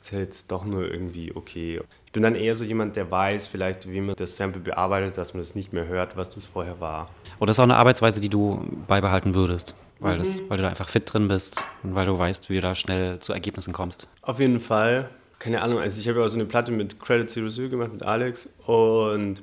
ist 0.00 0.12
jetzt 0.12 0.52
doch 0.52 0.64
nur 0.64 0.90
irgendwie 0.90 1.34
okay. 1.34 1.80
Ich 2.16 2.18
bin 2.18 2.22
dann 2.22 2.34
eher 2.34 2.56
so 2.56 2.64
jemand, 2.64 2.96
der 2.96 3.10
weiß 3.10 3.46
vielleicht, 3.46 3.92
wie 3.92 4.00
man 4.00 4.16
das 4.16 4.38
Sample 4.38 4.62
bearbeitet, 4.62 5.18
dass 5.18 5.34
man 5.34 5.42
es 5.42 5.48
das 5.48 5.54
nicht 5.54 5.74
mehr 5.74 5.86
hört, 5.86 6.16
was 6.16 6.30
das 6.30 6.46
vorher 6.46 6.80
war. 6.80 7.10
Oder 7.40 7.50
ist 7.50 7.60
auch 7.60 7.64
eine 7.64 7.76
Arbeitsweise, 7.76 8.22
die 8.22 8.30
du 8.30 8.66
beibehalten 8.88 9.34
würdest, 9.34 9.74
weil, 10.00 10.14
mhm. 10.14 10.20
das, 10.20 10.40
weil 10.48 10.56
du 10.56 10.62
da 10.62 10.70
einfach 10.70 10.88
fit 10.88 11.12
drin 11.12 11.28
bist 11.28 11.62
und 11.82 11.94
weil 11.94 12.06
du 12.06 12.18
weißt, 12.18 12.48
wie 12.48 12.54
du 12.54 12.62
da 12.62 12.74
schnell 12.74 13.18
zu 13.18 13.34
Ergebnissen 13.34 13.74
kommst. 13.74 14.08
Auf 14.22 14.40
jeden 14.40 14.60
Fall. 14.60 15.10
Keine 15.38 15.60
Ahnung, 15.60 15.78
also 15.78 16.00
ich 16.00 16.08
habe 16.08 16.20
ja 16.20 16.24
auch 16.24 16.30
so 16.30 16.36
eine 16.36 16.46
Platte 16.46 16.72
mit 16.72 16.98
Credit 16.98 17.28
Zero 17.28 17.50
Zero 17.50 17.68
gemacht 17.68 17.92
mit 17.92 18.02
Alex 18.02 18.48
und 18.64 19.42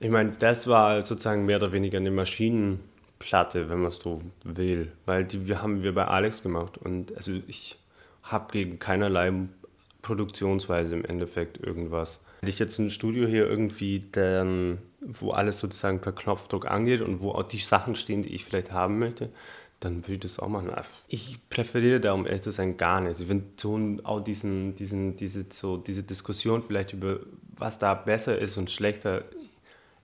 ich 0.00 0.10
meine, 0.10 0.32
das 0.40 0.66
war 0.66 1.06
sozusagen 1.06 1.46
mehr 1.46 1.58
oder 1.58 1.70
weniger 1.70 1.98
eine 1.98 2.10
Maschinenplatte, 2.10 3.70
wenn 3.70 3.78
man 3.78 3.92
es 3.92 4.00
so 4.00 4.22
will, 4.42 4.90
weil 5.06 5.24
die 5.24 5.46
wir 5.46 5.62
haben 5.62 5.84
wir 5.84 5.94
bei 5.94 6.08
Alex 6.08 6.42
gemacht 6.42 6.78
und 6.78 7.16
also 7.16 7.30
ich 7.46 7.78
habe 8.24 8.50
gegen 8.50 8.80
keinerlei 8.80 9.32
Produktionsweise 10.08 10.94
im 10.94 11.04
Endeffekt 11.04 11.64
irgendwas. 11.64 12.20
Hätte 12.40 12.50
ich 12.50 12.58
jetzt 12.58 12.78
ein 12.78 12.90
Studio 12.90 13.26
hier 13.26 13.46
irgendwie, 13.46 14.04
dann, 14.10 14.78
wo 15.00 15.32
alles 15.32 15.60
sozusagen 15.60 16.00
per 16.00 16.12
Knopfdruck 16.12 16.66
angeht 16.66 17.02
und 17.02 17.20
wo 17.20 17.32
auch 17.32 17.42
die 17.42 17.58
Sachen 17.58 17.94
stehen, 17.94 18.22
die 18.22 18.34
ich 18.34 18.44
vielleicht 18.44 18.72
haben 18.72 18.98
möchte, 18.98 19.28
dann 19.80 20.04
würde 20.04 20.14
ich 20.14 20.20
das 20.20 20.38
auch 20.38 20.48
machen. 20.48 20.72
Ich 21.08 21.38
präferiere 21.50 22.00
da, 22.00 22.14
um 22.14 22.26
ehrlich 22.26 22.42
zu 22.42 22.50
sein, 22.50 22.76
gar 22.78 23.00
nicht. 23.00 23.20
Ich 23.20 23.26
finde 23.26 23.44
so 23.56 23.78
auch 24.04 24.20
diesen, 24.20 24.74
diesen, 24.74 25.16
diese, 25.16 25.44
so, 25.50 25.76
diese 25.76 26.02
Diskussion 26.02 26.62
vielleicht 26.62 26.94
über, 26.94 27.20
was 27.56 27.78
da 27.78 27.92
besser 27.94 28.38
ist 28.38 28.56
und 28.56 28.70
schlechter, 28.70 29.24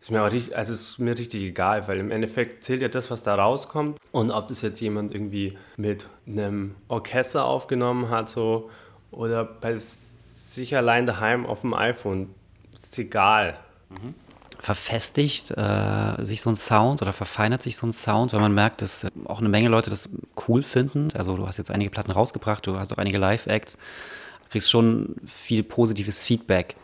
ist 0.00 0.10
mir, 0.10 0.22
auch 0.22 0.30
richtig, 0.30 0.54
also 0.54 0.74
ist 0.74 0.98
mir 0.98 1.16
richtig 1.16 1.42
egal, 1.42 1.88
weil 1.88 1.98
im 1.98 2.10
Endeffekt 2.10 2.62
zählt 2.62 2.82
ja 2.82 2.88
das, 2.88 3.10
was 3.10 3.22
da 3.22 3.36
rauskommt. 3.36 3.98
Und 4.12 4.30
ob 4.30 4.48
das 4.48 4.60
jetzt 4.60 4.80
jemand 4.80 5.12
irgendwie 5.12 5.56
mit 5.78 6.10
einem 6.26 6.74
Orchester 6.88 7.46
aufgenommen 7.46 8.10
hat, 8.10 8.28
so 8.28 8.70
oder 9.16 9.44
bei 9.44 9.78
sich 9.78 10.76
allein 10.76 11.06
daheim 11.06 11.46
auf 11.46 11.62
dem 11.62 11.74
iPhone. 11.74 12.28
Ist 12.74 12.98
egal. 12.98 13.58
Mhm. 13.90 14.14
Verfestigt 14.58 15.50
äh, 15.50 16.24
sich 16.24 16.40
so 16.40 16.50
ein 16.50 16.56
Sound 16.56 17.02
oder 17.02 17.12
verfeinert 17.12 17.62
sich 17.62 17.76
so 17.76 17.86
ein 17.86 17.92
Sound, 17.92 18.32
weil 18.32 18.40
man 18.40 18.54
merkt, 18.54 18.82
dass 18.82 19.06
auch 19.26 19.40
eine 19.40 19.48
Menge 19.48 19.68
Leute 19.68 19.90
das 19.90 20.08
cool 20.48 20.62
finden. 20.62 21.08
Also 21.14 21.36
du 21.36 21.46
hast 21.46 21.58
jetzt 21.58 21.70
einige 21.70 21.90
Platten 21.90 22.12
rausgebracht, 22.12 22.66
du 22.66 22.78
hast 22.78 22.92
auch 22.92 22.98
einige 22.98 23.18
Live-Acts, 23.18 23.76
kriegst 24.50 24.70
schon 24.70 25.16
viel 25.26 25.64
positives 25.64 26.24
Feedback. 26.24 26.76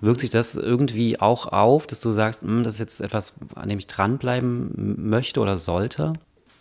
Wirkt 0.00 0.20
sich 0.20 0.30
das 0.30 0.56
irgendwie 0.56 1.20
auch 1.20 1.46
auf, 1.46 1.86
dass 1.86 2.00
du 2.00 2.10
sagst, 2.10 2.42
hm, 2.42 2.64
das 2.64 2.74
ist 2.74 2.80
jetzt 2.80 3.00
etwas, 3.00 3.34
an 3.54 3.68
dem 3.68 3.78
ich 3.78 3.86
dranbleiben 3.86 5.08
möchte 5.08 5.38
oder 5.40 5.58
sollte? 5.58 6.14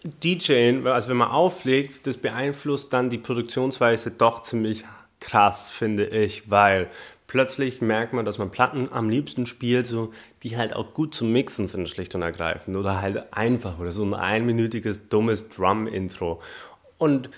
DJing, 0.04 0.86
also 0.88 1.10
wenn 1.10 1.18
man 1.18 1.30
auflegt, 1.30 2.06
das 2.08 2.18
beeinflusst 2.18 2.94
dann 2.94 3.10
die 3.10 3.18
Produktionsweise 3.18 4.12
doch 4.12 4.44
ziemlich 4.44 4.86
krass, 5.22 5.70
finde 5.70 6.08
ich, 6.08 6.50
weil 6.52 6.90
plötzlich 7.28 7.80
merkt 7.80 8.12
man, 8.12 8.26
dass 8.26 8.38
man 8.38 8.52
Platten 8.52 8.90
am 8.92 9.10
liebsten 9.10 9.48
spielt, 9.48 9.88
so, 9.88 10.12
die 10.44 10.58
halt 10.58 10.76
auch 10.76 10.94
gut 10.94 11.16
zum 11.16 11.32
Mixen 11.32 11.66
sind, 11.68 11.88
schlicht 11.88 12.14
und 12.14 12.22
ergreifend. 12.22 12.76
Oder 12.76 13.02
halt 13.02 13.32
einfach, 13.32 13.80
oder 13.80 13.94
so 13.94 14.04
ein 14.04 14.14
einminütiges, 14.14 15.08
dummes 15.08 15.48
Drum-Intro. 15.48 16.42
Und 16.98 17.30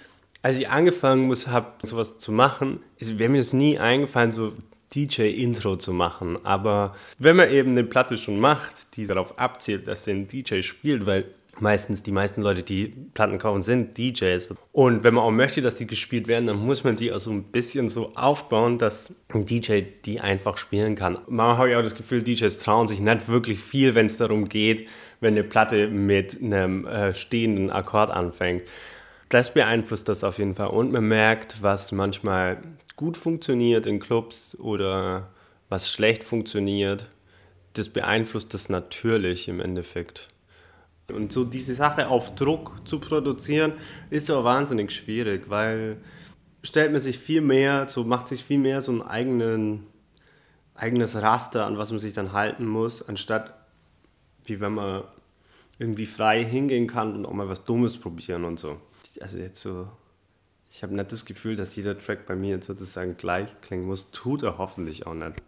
als 0.41 0.57
ich 0.57 0.67
angefangen 0.67 1.31
habe, 1.47 1.73
sowas 1.83 2.17
zu 2.17 2.31
machen, 2.31 2.79
wäre 2.99 3.29
mir 3.29 3.37
das 3.37 3.53
nie 3.53 3.77
eingefallen, 3.77 4.31
so 4.31 4.53
DJ-Intro 4.95 5.77
zu 5.77 5.93
machen. 5.93 6.43
Aber 6.43 6.95
wenn 7.19 7.35
man 7.35 7.51
eben 7.51 7.71
eine 7.71 7.83
Platte 7.83 8.17
schon 8.17 8.39
macht, 8.39 8.95
die 8.97 9.05
darauf 9.05 9.37
abzielt, 9.37 9.87
dass 9.87 10.05
der 10.05 10.15
ein 10.15 10.27
DJ 10.27 10.61
spielt, 10.61 11.05
weil 11.05 11.25
meistens 11.59 12.03
die 12.03 12.11
meisten 12.11 12.41
Leute, 12.41 12.63
die 12.63 12.87
Platten 13.13 13.37
kaufen, 13.37 13.61
sind 13.61 13.97
DJs. 13.97 14.49
Und 14.71 15.03
wenn 15.03 15.13
man 15.13 15.23
auch 15.23 15.31
möchte, 15.31 15.61
dass 15.61 15.75
die 15.75 15.87
gespielt 15.87 16.27
werden, 16.27 16.47
dann 16.47 16.57
muss 16.57 16.83
man 16.83 16.95
die 16.95 17.11
auch 17.11 17.19
so 17.19 17.31
ein 17.31 17.43
bisschen 17.43 17.89
so 17.89 18.13
aufbauen, 18.15 18.77
dass 18.77 19.13
ein 19.29 19.45
DJ 19.45 19.81
die 20.05 20.19
einfach 20.19 20.57
spielen 20.57 20.95
kann. 20.95 21.19
Manchmal 21.27 21.57
habe 21.57 21.69
ich 21.69 21.75
auch 21.75 21.83
das 21.83 21.95
Gefühl, 21.95 22.23
DJs 22.23 22.57
trauen 22.59 22.87
sich 22.87 22.99
nicht 22.99 23.27
wirklich 23.27 23.59
viel, 23.59 23.95
wenn 23.95 24.07
es 24.07 24.17
darum 24.17 24.49
geht, 24.49 24.87
wenn 25.19 25.33
eine 25.33 25.43
Platte 25.43 25.87
mit 25.87 26.41
einem 26.41 26.85
äh, 26.85 27.13
stehenden 27.13 27.69
Akkord 27.69 28.11
anfängt. 28.11 28.63
Das 29.29 29.53
beeinflusst 29.53 30.09
das 30.09 30.23
auf 30.23 30.37
jeden 30.37 30.55
Fall. 30.55 30.67
Und 30.67 30.91
man 30.91 31.07
merkt, 31.07 31.61
was 31.61 31.91
manchmal 31.91 32.61
gut 32.95 33.17
funktioniert 33.17 33.85
in 33.85 33.99
Clubs 33.99 34.57
oder 34.59 35.29
was 35.69 35.91
schlecht 35.91 36.23
funktioniert. 36.23 37.07
Das 37.73 37.89
beeinflusst 37.89 38.53
das 38.53 38.69
natürlich 38.69 39.47
im 39.47 39.59
Endeffekt. 39.59 40.27
Und 41.11 41.33
so 41.33 41.43
diese 41.43 41.75
Sache 41.75 42.07
auf 42.07 42.35
Druck 42.35 42.81
zu 42.85 42.99
produzieren, 42.99 43.73
ist 44.09 44.29
aber 44.29 44.43
wahnsinnig 44.43 44.91
schwierig, 44.91 45.49
weil 45.49 45.97
stellt 46.63 46.91
man 46.91 47.01
sich 47.01 47.19
viel 47.19 47.41
mehr, 47.41 47.87
so 47.89 48.03
macht 48.03 48.27
sich 48.29 48.43
viel 48.43 48.57
mehr 48.57 48.81
so 48.81 48.93
ein 48.93 49.01
eigenen, 49.01 49.85
eigenes 50.75 51.15
Raster, 51.15 51.65
an 51.65 51.77
was 51.77 51.91
man 51.91 51.99
sich 51.99 52.13
dann 52.13 52.31
halten 52.31 52.65
muss, 52.65 53.07
anstatt 53.07 53.53
wie 54.45 54.59
wenn 54.59 54.73
man 54.73 55.03
irgendwie 55.79 56.05
frei 56.05 56.43
hingehen 56.43 56.87
kann 56.87 57.15
und 57.15 57.25
auch 57.25 57.33
mal 57.33 57.49
was 57.49 57.65
Dummes 57.65 57.97
probieren 57.97 58.45
und 58.45 58.59
so. 58.59 58.79
Also 59.19 59.37
jetzt 59.37 59.61
so, 59.61 59.89
ich 60.71 60.83
habe 60.83 60.95
nicht 60.95 61.11
das 61.11 61.25
Gefühl, 61.25 61.55
dass 61.55 61.75
jeder 61.75 61.97
Track 61.97 62.25
bei 62.25 62.35
mir 62.35 62.55
jetzt 62.55 62.67
sozusagen 62.67 63.17
gleich 63.17 63.49
klingen 63.61 63.85
muss, 63.85 64.11
tut 64.11 64.43
er 64.43 64.57
hoffentlich 64.57 65.05
auch 65.05 65.13
nicht. 65.13 65.41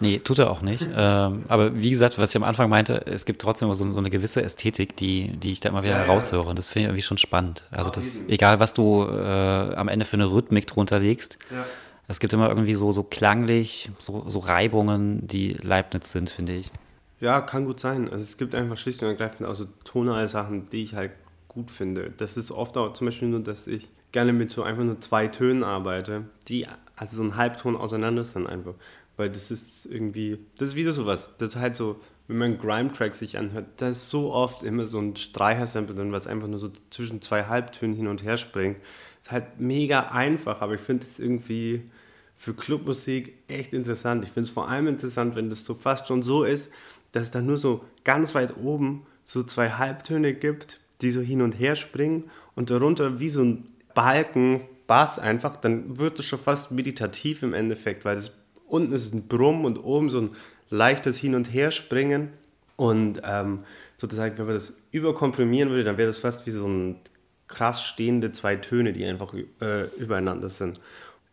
Nee, 0.00 0.18
tut 0.18 0.38
er 0.38 0.50
auch 0.50 0.60
nicht. 0.60 0.88
ähm, 0.94 1.44
aber 1.48 1.74
wie 1.74 1.90
gesagt, 1.90 2.18
was 2.18 2.30
ich 2.30 2.36
am 2.36 2.44
Anfang 2.44 2.68
meinte, 2.68 3.06
es 3.06 3.24
gibt 3.24 3.40
trotzdem 3.40 3.72
so, 3.72 3.92
so 3.92 3.98
eine 3.98 4.10
gewisse 4.10 4.42
Ästhetik, 4.42 4.96
die, 4.96 5.28
die 5.28 5.52
ich 5.52 5.60
da 5.60 5.70
immer 5.70 5.82
wieder 5.82 5.98
ja, 5.98 6.04
heraushöre. 6.04 6.48
Und 6.48 6.58
das 6.58 6.66
finde 6.66 6.80
ich 6.80 6.86
irgendwie 6.88 7.02
schon 7.02 7.18
spannend. 7.18 7.64
Also 7.70 7.90
das, 7.90 8.22
egal 8.28 8.60
was 8.60 8.74
du 8.74 9.04
äh, 9.04 9.74
am 9.74 9.88
Ende 9.88 10.04
für 10.04 10.14
eine 10.14 10.30
Rhythmik 10.30 10.66
drunter 10.66 10.98
legst, 10.98 11.38
ja. 11.50 11.64
es 12.08 12.20
gibt 12.20 12.32
immer 12.32 12.48
irgendwie 12.48 12.74
so, 12.74 12.92
so 12.92 13.02
klanglich, 13.02 13.90
so, 13.98 14.24
so 14.28 14.38
Reibungen, 14.40 15.26
die 15.26 15.54
Leibniz 15.54 16.12
sind, 16.12 16.28
finde 16.28 16.54
ich. 16.54 16.70
Ja, 17.20 17.40
kann 17.40 17.64
gut 17.64 17.80
sein. 17.80 18.10
Also 18.10 18.22
es 18.22 18.36
gibt 18.36 18.54
einfach 18.54 18.76
schlicht 18.76 19.02
und 19.02 19.08
ergreifend 19.08 19.48
auch 19.48 19.54
so 19.54 19.66
tonale 19.84 20.28
Sachen, 20.28 20.68
die 20.68 20.82
ich 20.82 20.94
halt 20.94 21.12
gut 21.48 21.70
finde. 21.70 22.12
Das 22.14 22.36
ist 22.36 22.50
oft 22.50 22.76
auch 22.76 22.92
zum 22.92 23.06
Beispiel 23.06 23.28
nur, 23.28 23.40
dass 23.40 23.66
ich 23.66 23.88
gerne 24.12 24.34
mit 24.34 24.50
so 24.50 24.62
einfach 24.62 24.84
nur 24.84 25.00
zwei 25.00 25.28
Tönen 25.28 25.64
arbeite, 25.64 26.24
die 26.48 26.66
also 26.96 27.16
so 27.16 27.22
ein 27.22 27.36
Halbton 27.36 27.76
auseinander 27.76 28.24
sind 28.24 28.46
einfach. 28.46 28.74
Weil 29.16 29.30
das 29.30 29.50
ist 29.50 29.86
irgendwie, 29.86 30.38
das 30.58 30.70
ist 30.70 30.74
wieder 30.76 30.92
sowas. 30.92 31.30
Das 31.38 31.50
ist 31.50 31.56
halt 31.56 31.76
so, 31.76 32.00
wenn 32.28 32.38
man 32.38 32.58
Grime-Track 32.58 33.14
sich 33.14 33.38
anhört, 33.38 33.66
da 33.78 33.88
ist 33.88 34.10
so 34.10 34.32
oft 34.32 34.62
immer 34.62 34.86
so 34.86 34.98
ein 34.98 35.16
Streicher-Sample 35.16 35.94
drin, 35.94 36.12
was 36.12 36.26
einfach 36.26 36.48
nur 36.48 36.58
so 36.58 36.70
zwischen 36.90 37.22
zwei 37.22 37.44
Halbtönen 37.44 37.96
hin 37.96 38.08
und 38.08 38.22
her 38.22 38.36
springt. 38.36 38.78
Ist 39.22 39.30
halt 39.30 39.58
mega 39.60 40.08
einfach, 40.10 40.60
aber 40.60 40.74
ich 40.74 40.80
finde 40.80 41.04
es 41.04 41.18
irgendwie 41.18 41.82
für 42.34 42.52
Clubmusik 42.52 43.34
echt 43.48 43.72
interessant. 43.72 44.24
Ich 44.24 44.30
finde 44.30 44.48
es 44.48 44.52
vor 44.52 44.68
allem 44.68 44.86
interessant, 44.86 45.36
wenn 45.36 45.48
das 45.48 45.64
so 45.64 45.74
fast 45.74 46.06
schon 46.06 46.22
so 46.22 46.44
ist, 46.44 46.70
dass 47.12 47.24
es 47.24 47.30
da 47.30 47.40
nur 47.40 47.56
so 47.56 47.84
ganz 48.04 48.34
weit 48.34 48.58
oben 48.58 49.06
so 49.24 49.42
zwei 49.42 49.70
Halbtöne 49.70 50.34
gibt, 50.34 50.80
die 51.00 51.10
so 51.10 51.20
hin 51.20 51.42
und 51.42 51.52
her 51.52 51.76
springen 51.76 52.24
und 52.54 52.70
darunter 52.70 53.20
wie 53.20 53.28
so 53.28 53.42
ein 53.42 53.68
Balken 53.94 54.62
Bass 54.86 55.18
einfach, 55.18 55.56
dann 55.56 55.98
wird 55.98 56.18
es 56.20 56.26
schon 56.26 56.38
fast 56.38 56.70
meditativ 56.70 57.42
im 57.42 57.54
Endeffekt, 57.54 58.04
weil 58.04 58.16
das 58.16 58.30
unten 58.68 58.92
ist 58.92 59.14
ein 59.14 59.28
Brumm 59.28 59.64
und 59.64 59.78
oben 59.78 60.10
so 60.10 60.20
ein 60.20 60.30
leichtes 60.70 61.18
Hin- 61.18 61.34
und 61.34 61.52
Herspringen. 61.52 62.30
Und 62.76 63.22
ähm, 63.24 63.60
sozusagen, 63.96 64.36
wenn 64.38 64.46
man 64.46 64.54
das 64.54 64.82
überkomprimieren 64.90 65.70
würde, 65.70 65.84
dann 65.84 65.96
wäre 65.96 66.08
das 66.08 66.18
fast 66.18 66.46
wie 66.46 66.50
so 66.50 66.66
ein 66.66 66.96
krass 67.48 67.82
stehende 67.82 68.32
zwei 68.32 68.56
Töne, 68.56 68.92
die 68.92 69.04
einfach 69.04 69.32
äh, 69.60 69.84
übereinander 69.96 70.48
sind. 70.48 70.80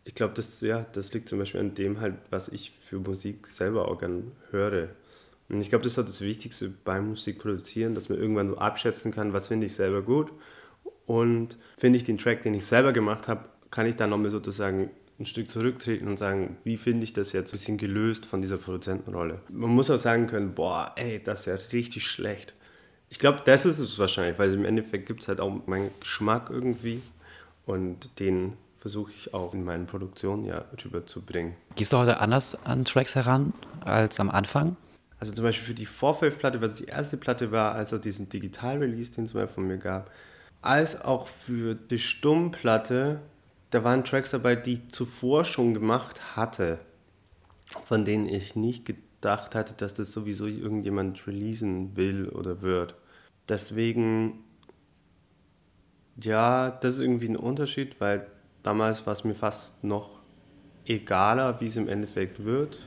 Ich 0.04 0.14
glaube, 0.14 0.34
das, 0.34 0.60
ja, 0.60 0.86
das 0.92 1.12
liegt 1.12 1.28
zum 1.28 1.38
Beispiel 1.38 1.60
an 1.60 1.74
dem 1.74 2.00
halt, 2.00 2.14
was 2.30 2.48
ich 2.48 2.70
für 2.70 2.98
Musik 2.98 3.46
selber 3.46 3.88
auch 3.88 3.98
gern 3.98 4.32
höre. 4.50 4.88
Und 5.48 5.60
ich 5.60 5.70
glaube, 5.70 5.82
das 5.82 5.92
ist 5.92 5.98
halt 5.98 6.08
das 6.08 6.20
Wichtigste 6.20 6.72
beim 6.84 7.08
Musikproduzieren, 7.08 7.94
dass 7.94 8.08
man 8.08 8.18
irgendwann 8.18 8.48
so 8.48 8.58
abschätzen 8.58 9.12
kann, 9.12 9.32
was 9.32 9.48
finde 9.48 9.66
ich 9.66 9.74
selber 9.74 10.02
gut. 10.02 10.30
Und 11.06 11.58
finde 11.76 11.98
ich 11.98 12.04
den 12.04 12.18
Track, 12.18 12.42
den 12.42 12.54
ich 12.54 12.64
selber 12.64 12.92
gemacht 12.92 13.28
habe, 13.28 13.44
kann 13.70 13.86
ich 13.86 13.96
dann 13.96 14.10
nochmal 14.10 14.30
sozusagen 14.30 14.90
ein 15.18 15.26
Stück 15.26 15.50
zurücktreten 15.50 16.08
und 16.08 16.18
sagen, 16.18 16.56
wie 16.64 16.76
finde 16.76 17.04
ich 17.04 17.12
das 17.12 17.32
jetzt 17.32 17.50
ein 17.50 17.58
bisschen 17.58 17.78
gelöst 17.78 18.26
von 18.26 18.42
dieser 18.42 18.56
Produzentenrolle. 18.56 19.40
Man 19.48 19.70
muss 19.70 19.90
auch 19.90 19.98
sagen 19.98 20.26
können, 20.26 20.54
boah, 20.54 20.92
ey, 20.96 21.22
das 21.22 21.40
ist 21.40 21.46
ja 21.46 21.54
richtig 21.72 22.06
schlecht. 22.06 22.54
Ich 23.10 23.18
glaube, 23.18 23.42
das 23.44 23.64
ist 23.64 23.78
es 23.78 23.98
wahrscheinlich, 23.98 24.38
weil 24.38 24.52
im 24.52 24.64
Endeffekt 24.64 25.06
gibt 25.06 25.22
es 25.22 25.28
halt 25.28 25.40
auch 25.40 25.66
meinen 25.66 25.90
Geschmack 26.00 26.50
irgendwie 26.50 27.00
und 27.64 28.18
den 28.18 28.54
versuche 28.76 29.12
ich 29.16 29.32
auch 29.32 29.54
in 29.54 29.64
meinen 29.64 29.86
Produktionen 29.86 30.44
ja 30.44 30.64
rüberzubringen. 30.84 31.54
Gehst 31.76 31.92
du 31.92 31.98
heute 31.98 32.20
anders 32.20 32.54
an 32.66 32.84
Tracks 32.84 33.14
heran 33.14 33.54
als 33.80 34.18
am 34.20 34.30
Anfang? 34.30 34.76
Also 35.20 35.32
zum 35.32 35.44
Beispiel 35.44 35.68
für 35.68 35.74
die 35.74 35.86
Vorfeld-Platte, 35.86 36.60
was 36.60 36.74
die 36.74 36.84
erste 36.84 37.16
Platte 37.16 37.50
war, 37.50 37.74
als 37.74 37.92
er 37.92 37.98
diesen 37.98 38.28
Digital-Release, 38.28 39.12
den 39.12 39.24
es 39.24 39.32
mal 39.32 39.48
von 39.48 39.66
mir 39.66 39.78
gab, 39.78 40.10
als 40.60 41.00
auch 41.00 41.28
für 41.28 41.74
die 41.74 41.98
Stummplatte, 41.98 43.20
da 43.74 43.82
waren 43.82 44.04
Tracks 44.04 44.30
dabei, 44.30 44.54
die 44.54 44.74
ich 44.74 44.88
zuvor 44.90 45.44
schon 45.44 45.74
gemacht 45.74 46.36
hatte, 46.36 46.78
von 47.82 48.04
denen 48.04 48.26
ich 48.26 48.54
nicht 48.54 48.84
gedacht 48.84 49.56
hatte, 49.56 49.74
dass 49.74 49.94
das 49.94 50.12
sowieso 50.12 50.46
irgendjemand 50.46 51.26
releasen 51.26 51.96
will 51.96 52.28
oder 52.28 52.62
wird. 52.62 52.94
Deswegen, 53.48 54.44
ja, 56.22 56.70
das 56.70 56.94
ist 56.94 57.00
irgendwie 57.00 57.28
ein 57.28 57.36
Unterschied, 57.36 58.00
weil 58.00 58.28
damals 58.62 59.06
war 59.08 59.12
es 59.12 59.24
mir 59.24 59.34
fast 59.34 59.82
noch 59.82 60.20
egaler, 60.86 61.60
wie 61.60 61.66
es 61.66 61.74
im 61.74 61.88
Endeffekt 61.88 62.44
wird. 62.44 62.78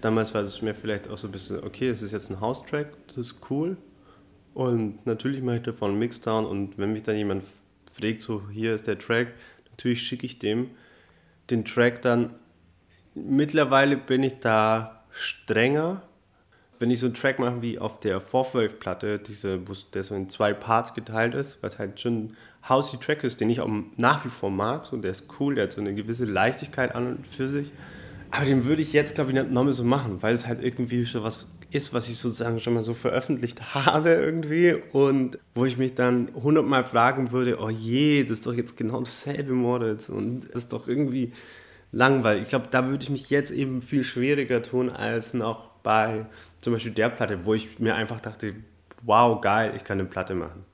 Damals 0.00 0.34
war 0.34 0.42
es 0.42 0.60
mir 0.62 0.74
vielleicht 0.74 1.08
auch 1.08 1.18
so 1.18 1.28
ein 1.28 1.32
bisschen, 1.32 1.62
okay, 1.62 1.88
es 1.90 2.02
ist 2.02 2.10
jetzt 2.10 2.28
ein 2.28 2.40
House-Track, 2.40 2.88
das 3.06 3.18
ist 3.18 3.36
cool 3.50 3.76
und 4.52 5.06
natürlich 5.06 5.42
mache 5.42 5.58
ich 5.58 5.62
davon 5.62 5.92
einen 5.92 6.00
Mixdown 6.00 6.44
und 6.44 6.76
wenn 6.76 6.92
mich 6.92 7.04
dann 7.04 7.16
jemand 7.16 7.44
fragt, 7.88 8.22
so 8.22 8.42
hier 8.50 8.74
ist 8.74 8.86
der 8.86 8.98
Track, 8.98 9.34
natürlich 9.78 10.02
schicke 10.02 10.26
ich 10.26 10.38
dem 10.38 10.70
den 11.50 11.64
Track 11.64 12.02
dann. 12.02 12.34
Mittlerweile 13.14 13.96
bin 13.96 14.22
ich 14.22 14.38
da 14.40 15.04
strenger. 15.10 16.02
Wenn 16.78 16.90
ich 16.90 17.00
so 17.00 17.06
einen 17.06 17.14
Track 17.14 17.40
mache 17.40 17.60
wie 17.60 17.78
auf 17.78 17.98
der 17.98 18.20
Fourth 18.20 18.54
Wave 18.54 18.68
Platte, 18.68 19.18
diese, 19.18 19.68
wo 19.68 19.72
der 19.92 20.04
so 20.04 20.14
in 20.14 20.28
zwei 20.28 20.52
Parts 20.52 20.94
geteilt 20.94 21.34
ist, 21.34 21.60
was 21.60 21.78
halt 21.78 22.00
schon 22.00 22.26
ein 22.26 22.36
housey 22.68 23.00
Track 23.00 23.24
ist, 23.24 23.40
den 23.40 23.50
ich 23.50 23.60
auch 23.60 23.68
nach 23.96 24.24
wie 24.24 24.28
vor 24.28 24.50
mag, 24.50 24.86
so 24.86 24.96
der 24.96 25.10
ist 25.10 25.24
cool, 25.40 25.56
der 25.56 25.64
hat 25.64 25.72
so 25.72 25.80
eine 25.80 25.94
gewisse 25.94 26.24
Leichtigkeit 26.24 26.94
an 26.94 27.16
und 27.16 27.26
für 27.26 27.48
sich. 27.48 27.72
Aber 28.30 28.44
den 28.44 28.64
würde 28.64 28.82
ich 28.82 28.92
jetzt, 28.92 29.16
glaube 29.16 29.30
ich, 29.30 29.34
nicht 29.34 29.50
nochmal 29.50 29.72
so 29.72 29.82
machen, 29.82 30.22
weil 30.22 30.34
es 30.34 30.46
halt 30.46 30.62
irgendwie 30.62 31.04
schon 31.06 31.24
was 31.24 31.48
ist, 31.70 31.92
was 31.92 32.08
ich 32.08 32.18
sozusagen 32.18 32.60
schon 32.60 32.74
mal 32.74 32.82
so 32.82 32.94
veröffentlicht 32.94 33.74
habe 33.74 34.10
irgendwie 34.10 34.74
und 34.92 35.38
wo 35.54 35.64
ich 35.64 35.78
mich 35.78 35.94
dann 35.94 36.30
hundertmal 36.34 36.84
fragen 36.84 37.30
würde, 37.30 37.58
oh 37.60 37.70
je, 37.70 38.22
das 38.22 38.32
ist 38.32 38.46
doch 38.46 38.54
jetzt 38.54 38.76
genau 38.76 39.00
dasselbe 39.00 39.52
Moritz 39.52 40.08
und 40.08 40.48
das 40.48 40.64
ist 40.64 40.72
doch 40.72 40.88
irgendwie 40.88 41.32
langweilig. 41.92 42.42
Ich 42.42 42.48
glaube, 42.48 42.68
da 42.70 42.88
würde 42.88 43.02
ich 43.02 43.10
mich 43.10 43.30
jetzt 43.30 43.50
eben 43.50 43.80
viel 43.80 44.04
schwieriger 44.04 44.62
tun 44.62 44.90
als 44.90 45.34
noch 45.34 45.68
bei 45.82 46.26
zum 46.60 46.72
Beispiel 46.72 46.92
der 46.92 47.08
Platte, 47.08 47.44
wo 47.44 47.54
ich 47.54 47.78
mir 47.78 47.94
einfach 47.94 48.20
dachte, 48.20 48.54
wow, 49.02 49.40
geil, 49.40 49.72
ich 49.76 49.84
kann 49.84 49.98
eine 49.98 50.08
Platte 50.08 50.34
machen. 50.34 50.64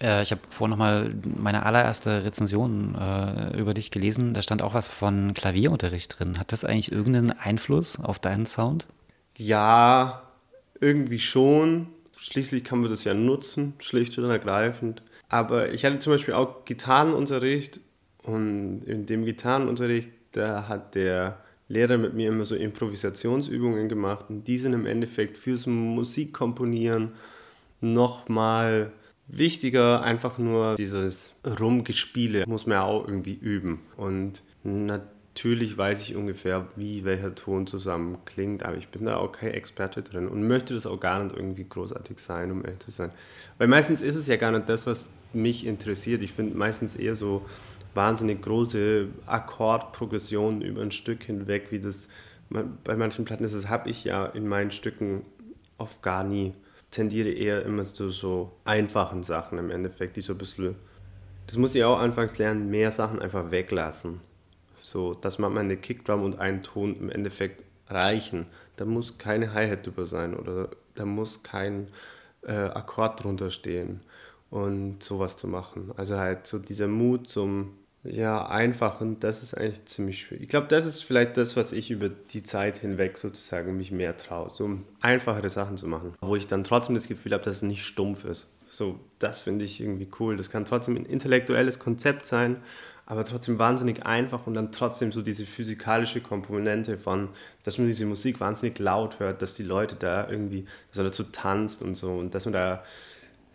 Äh, 0.00 0.22
ich 0.22 0.32
habe 0.32 0.40
vorhin 0.48 0.70
nochmal 0.70 1.14
meine 1.36 1.64
allererste 1.66 2.24
Rezension 2.24 2.94
äh, 2.94 3.56
über 3.58 3.74
dich 3.74 3.90
gelesen. 3.90 4.34
Da 4.34 4.42
stand 4.42 4.62
auch 4.62 4.74
was 4.74 4.88
von 4.88 5.34
Klavierunterricht 5.34 6.18
drin. 6.18 6.38
Hat 6.38 6.52
das 6.52 6.64
eigentlich 6.64 6.90
irgendeinen 6.92 7.30
Einfluss 7.30 8.00
auf 8.00 8.18
deinen 8.18 8.46
Sound? 8.46 8.86
Ja, 9.36 10.22
irgendwie 10.80 11.18
schon. 11.18 11.88
Schließlich 12.16 12.64
kann 12.64 12.80
man 12.80 12.90
das 12.90 13.04
ja 13.04 13.14
nutzen, 13.14 13.74
schlicht 13.78 14.18
und 14.18 14.24
ergreifend. 14.24 15.02
Aber 15.28 15.72
ich 15.72 15.84
hatte 15.84 15.98
zum 15.98 16.12
Beispiel 16.12 16.34
auch 16.34 16.64
Gitarrenunterricht 16.64 17.80
und 18.22 18.82
in 18.84 19.06
dem 19.06 19.24
Gitarrenunterricht, 19.24 20.10
da 20.32 20.68
hat 20.68 20.94
der 20.94 21.38
Lehrer 21.68 21.98
mit 21.98 22.14
mir 22.14 22.28
immer 22.28 22.44
so 22.44 22.56
Improvisationsübungen 22.56 23.88
gemacht 23.88 24.26
und 24.28 24.48
die 24.48 24.58
sind 24.58 24.72
im 24.72 24.86
Endeffekt 24.86 25.38
fürs 25.38 25.66
Musikkomponieren 25.66 27.12
nochmal 27.80 28.92
wichtiger. 29.28 30.02
Einfach 30.02 30.38
nur 30.38 30.74
dieses 30.74 31.34
Rumgespiele 31.60 32.44
muss 32.46 32.66
man 32.66 32.78
ja 32.78 32.84
auch 32.84 33.06
irgendwie 33.06 33.34
üben. 33.34 33.80
Und 33.96 34.42
natürlich 34.64 35.19
natürlich 35.34 35.78
weiß 35.78 36.02
ich 36.02 36.16
ungefähr, 36.16 36.66
wie 36.76 37.04
welcher 37.04 37.34
Ton 37.34 37.66
zusammen 37.66 38.18
klingt, 38.24 38.64
aber 38.64 38.76
ich 38.76 38.88
bin 38.88 39.06
da 39.06 39.16
auch 39.16 39.32
kein 39.32 39.52
Experte 39.52 40.02
drin 40.02 40.28
und 40.28 40.46
möchte 40.46 40.74
das 40.74 40.86
auch 40.86 40.98
gar 40.98 41.22
nicht 41.22 41.36
irgendwie 41.36 41.66
großartig 41.68 42.18
sein, 42.18 42.50
um 42.50 42.64
ehrlich 42.64 42.80
zu 42.80 42.90
sein. 42.90 43.10
Weil 43.56 43.68
meistens 43.68 44.02
ist 44.02 44.16
es 44.16 44.26
ja 44.26 44.36
gar 44.36 44.50
nicht 44.50 44.68
das, 44.68 44.86
was 44.86 45.10
mich 45.32 45.66
interessiert. 45.66 46.22
Ich 46.22 46.32
finde 46.32 46.56
meistens 46.56 46.96
eher 46.96 47.14
so 47.14 47.46
wahnsinnig 47.94 48.42
große 48.42 49.08
Akkordprogressionen 49.26 50.62
über 50.62 50.82
ein 50.82 50.92
Stück 50.92 51.22
hinweg, 51.22 51.68
wie 51.70 51.78
das 51.78 52.08
bei 52.84 52.96
manchen 52.96 53.24
Platten 53.24 53.44
ist. 53.44 53.54
Das 53.54 53.68
habe 53.68 53.88
ich 53.88 54.04
ja 54.04 54.26
in 54.26 54.48
meinen 54.48 54.72
Stücken 54.72 55.22
oft 55.78 56.02
gar 56.02 56.24
nie. 56.24 56.52
Tendiere 56.90 57.30
eher 57.30 57.64
immer 57.64 57.84
zu 57.84 58.10
so 58.10 58.50
einfachen 58.64 59.22
Sachen 59.22 59.58
im 59.58 59.70
Endeffekt, 59.70 60.16
die 60.16 60.22
so 60.22 60.32
ein 60.32 60.38
bisschen, 60.38 60.74
das 61.46 61.56
muss 61.56 61.74
ich 61.76 61.84
auch 61.84 61.98
anfangs 62.00 62.36
lernen, 62.38 62.68
mehr 62.68 62.90
Sachen 62.90 63.20
einfach 63.20 63.52
weglassen 63.52 64.20
so, 64.82 65.14
dass 65.14 65.38
man 65.38 65.56
eine 65.56 65.76
Kickdrum 65.76 66.22
und 66.22 66.38
einen 66.38 66.62
Ton 66.62 66.96
im 66.96 67.10
Endeffekt 67.10 67.64
reichen. 67.88 68.46
Da 68.76 68.84
muss 68.84 69.18
keine 69.18 69.52
Hi-Hat 69.52 69.86
drüber 69.86 70.06
sein 70.06 70.34
oder 70.34 70.70
da 70.94 71.04
muss 71.04 71.42
kein 71.42 71.88
äh, 72.42 72.52
Akkord 72.52 73.22
drunter 73.22 73.50
stehen 73.50 74.00
und 74.50 75.02
sowas 75.02 75.36
zu 75.36 75.46
machen. 75.46 75.92
Also 75.96 76.16
halt 76.16 76.46
so 76.46 76.58
dieser 76.58 76.88
Mut 76.88 77.28
zum 77.28 77.76
ja, 78.02 78.46
einfachen, 78.46 79.20
das 79.20 79.42
ist 79.42 79.54
eigentlich 79.54 79.84
ziemlich 79.84 80.20
schwierig. 80.20 80.44
Ich 80.44 80.48
glaube, 80.48 80.68
das 80.68 80.86
ist 80.86 81.04
vielleicht 81.04 81.36
das, 81.36 81.56
was 81.56 81.72
ich 81.72 81.90
über 81.90 82.08
die 82.08 82.42
Zeit 82.42 82.78
hinweg 82.78 83.18
sozusagen 83.18 83.76
mich 83.76 83.90
mehr 83.92 84.16
traue, 84.16 84.48
so 84.48 84.78
einfachere 85.00 85.50
Sachen 85.50 85.76
zu 85.76 85.86
machen, 85.86 86.14
wo 86.22 86.34
ich 86.34 86.46
dann 86.46 86.64
trotzdem 86.64 86.94
das 86.94 87.08
Gefühl 87.08 87.34
habe, 87.34 87.44
dass 87.44 87.56
es 87.56 87.62
nicht 87.62 87.84
stumpf 87.84 88.24
ist. 88.24 88.46
So, 88.70 89.00
das 89.18 89.40
finde 89.42 89.64
ich 89.64 89.80
irgendwie 89.80 90.08
cool. 90.18 90.36
Das 90.36 90.48
kann 90.48 90.64
trotzdem 90.64 90.96
ein 90.96 91.04
intellektuelles 91.04 91.78
Konzept 91.78 92.24
sein, 92.24 92.56
aber 93.10 93.24
trotzdem 93.24 93.58
wahnsinnig 93.58 94.06
einfach 94.06 94.46
und 94.46 94.54
dann 94.54 94.70
trotzdem 94.70 95.10
so 95.10 95.20
diese 95.20 95.44
physikalische 95.44 96.20
Komponente 96.20 96.96
von, 96.96 97.30
dass 97.64 97.76
man 97.76 97.88
diese 97.88 98.06
Musik 98.06 98.38
wahnsinnig 98.38 98.78
laut 98.78 99.18
hört, 99.18 99.42
dass 99.42 99.54
die 99.54 99.64
Leute 99.64 99.96
da 99.96 100.30
irgendwie, 100.30 100.64
man 100.94 101.06
dazu 101.06 101.24
tanzt 101.24 101.82
und 101.82 101.96
so 101.96 102.12
und 102.12 102.36
dass 102.36 102.44
man 102.44 102.52
da, 102.52 102.84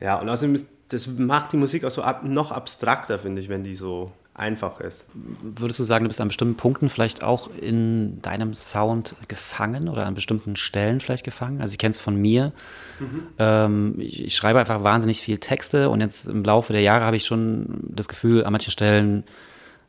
ja, 0.01 0.19
und 0.19 0.27
außerdem, 0.27 0.55
ist, 0.55 0.65
das 0.89 1.07
macht 1.07 1.53
die 1.53 1.57
Musik 1.57 1.85
auch 1.85 1.89
so 1.89 2.01
ab, 2.01 2.25
noch 2.25 2.51
abstrakter, 2.51 3.17
finde 3.17 3.41
ich, 3.41 3.47
wenn 3.47 3.63
die 3.63 3.75
so 3.75 4.11
einfach 4.35 4.81
ist. 4.81 5.05
Würdest 5.13 5.79
du 5.79 5.83
sagen, 5.83 6.03
du 6.03 6.09
bist 6.09 6.19
an 6.19 6.27
bestimmten 6.27 6.57
Punkten 6.57 6.89
vielleicht 6.89 7.23
auch 7.23 7.49
in 7.59 8.21
deinem 8.21 8.53
Sound 8.53 9.15
gefangen 9.27 9.87
oder 9.87 10.05
an 10.05 10.13
bestimmten 10.13 10.57
Stellen 10.57 10.99
vielleicht 10.99 11.23
gefangen? 11.23 11.61
Also 11.61 11.71
ich 11.71 11.77
kenne 11.77 11.91
es 11.91 11.99
von 11.99 12.15
mir. 12.15 12.51
Mhm. 12.99 13.27
Ähm, 13.39 13.95
ich, 13.99 14.25
ich, 14.25 14.35
schreibe 14.35 14.59
einfach 14.59 14.83
wahnsinnig 14.83 15.21
viel 15.21 15.37
Texte 15.37 15.89
und 15.89 16.01
jetzt 16.01 16.27
im 16.27 16.43
Laufe 16.43 16.73
der 16.73 16.81
Jahre 16.81 17.05
habe 17.05 17.15
ich 17.15 17.25
schon 17.25 17.79
das 17.83 18.09
Gefühl, 18.09 18.43
an 18.43 18.51
manchen 18.51 18.71
Stellen 18.71 19.23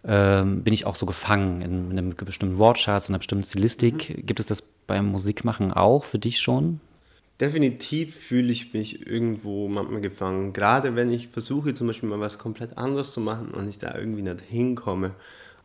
ähm, 0.04 0.62
bin 0.62 0.72
ich 0.72 0.86
auch 0.86 0.94
so 0.94 1.06
gefangen 1.06 1.60
in, 1.62 1.90
in 1.90 1.98
einem 1.98 2.14
bestimmten 2.14 2.58
Wortschatz, 2.58 3.08
in 3.08 3.14
einer 3.14 3.18
bestimmten 3.18 3.44
Stilistik. 3.44 4.10
Mhm. 4.10 4.26
Gibt 4.26 4.38
es 4.38 4.46
das 4.46 4.62
beim 4.86 5.06
Musikmachen 5.06 5.72
auch 5.72 6.04
für 6.04 6.20
dich 6.20 6.40
schon? 6.40 6.80
Definitiv 7.40 8.16
fühle 8.16 8.50
ich 8.50 8.72
mich 8.72 9.06
irgendwo 9.06 9.68
manchmal 9.68 10.00
gefangen. 10.00 10.54
Gerade 10.54 10.96
wenn 10.96 11.10
ich 11.10 11.28
versuche, 11.28 11.74
zum 11.74 11.86
Beispiel 11.86 12.08
mal 12.08 12.20
was 12.20 12.38
komplett 12.38 12.78
anderes 12.78 13.12
zu 13.12 13.20
machen 13.20 13.50
und 13.50 13.68
ich 13.68 13.78
da 13.78 13.94
irgendwie 13.94 14.22
nicht 14.22 14.40
hinkomme. 14.40 15.14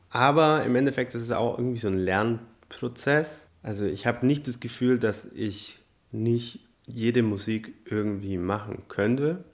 Aber 0.10 0.65
im 0.65 0.75
Endeffekt 0.75 1.15
ist 1.15 1.23
es 1.23 1.31
auch 1.31 1.57
irgendwie 1.57 1.79
so 1.79 1.88
ein 1.88 1.97
Lernprozess. 1.97 3.45
Also 3.63 3.86
ich 3.86 4.05
habe 4.05 4.25
nicht 4.25 4.47
das 4.47 4.60
Gefühl, 4.60 4.99
dass 4.99 5.31
ich 5.34 5.79
nicht 6.12 6.60
jede 6.88 7.23
Musik 7.23 7.73
irgendwie 7.86 8.38
machen 8.38 8.84
könnte. 8.89 9.45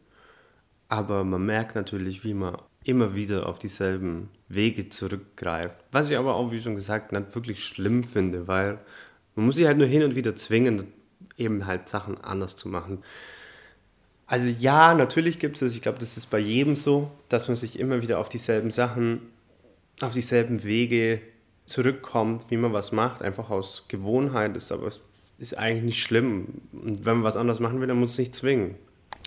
Aber 0.89 1.23
man 1.23 1.45
merkt 1.45 1.75
natürlich, 1.75 2.23
wie 2.23 2.33
man 2.33 2.57
immer 2.83 3.13
wieder 3.13 3.47
auf 3.47 3.59
dieselben 3.59 4.29
Wege 4.47 4.89
zurückgreift. 4.89 5.77
Was 5.91 6.09
ich 6.09 6.17
aber 6.17 6.35
auch, 6.35 6.51
wie 6.51 6.61
schon 6.61 6.75
gesagt, 6.75 7.11
nicht 7.11 7.35
wirklich 7.35 7.63
schlimm 7.63 8.03
finde, 8.03 8.47
weil 8.47 8.79
man 9.35 9.45
muss 9.45 9.57
sich 9.57 9.67
halt 9.67 9.77
nur 9.77 9.87
hin 9.87 10.03
und 10.03 10.15
wieder 10.15 10.35
zwingen, 10.35 10.85
eben 11.37 11.65
halt 11.65 11.87
Sachen 11.89 12.17
anders 12.23 12.55
zu 12.55 12.67
machen. 12.67 13.03
Also 14.25 14.49
ja, 14.59 14.93
natürlich 14.93 15.39
gibt 15.39 15.61
es, 15.61 15.73
ich 15.73 15.81
glaube, 15.81 15.99
das 15.99 16.17
ist 16.17 16.29
bei 16.29 16.39
jedem 16.39 16.75
so, 16.75 17.09
dass 17.29 17.47
man 17.47 17.55
sich 17.55 17.79
immer 17.79 18.01
wieder 18.01 18.19
auf 18.19 18.27
dieselben 18.27 18.71
Sachen, 18.71 19.21
auf 20.01 20.13
dieselben 20.13 20.63
Wege 20.63 21.21
zurückkommt, 21.65 22.49
wie 22.49 22.57
man 22.57 22.73
was 22.73 22.91
macht, 22.91 23.21
einfach 23.21 23.49
aus 23.49 23.85
Gewohnheit 23.87 24.55
ist, 24.57 24.71
aber 24.71 24.87
es 24.87 24.99
ist 25.37 25.57
eigentlich 25.57 25.83
nicht 25.83 26.01
schlimm. 26.01 26.61
Und 26.73 27.05
wenn 27.05 27.17
man 27.17 27.23
was 27.23 27.37
anderes 27.37 27.59
machen 27.59 27.79
will, 27.79 27.87
dann 27.87 27.99
muss 27.99 28.11
es 28.11 28.17
nicht 28.17 28.35
zwingen. 28.35 28.75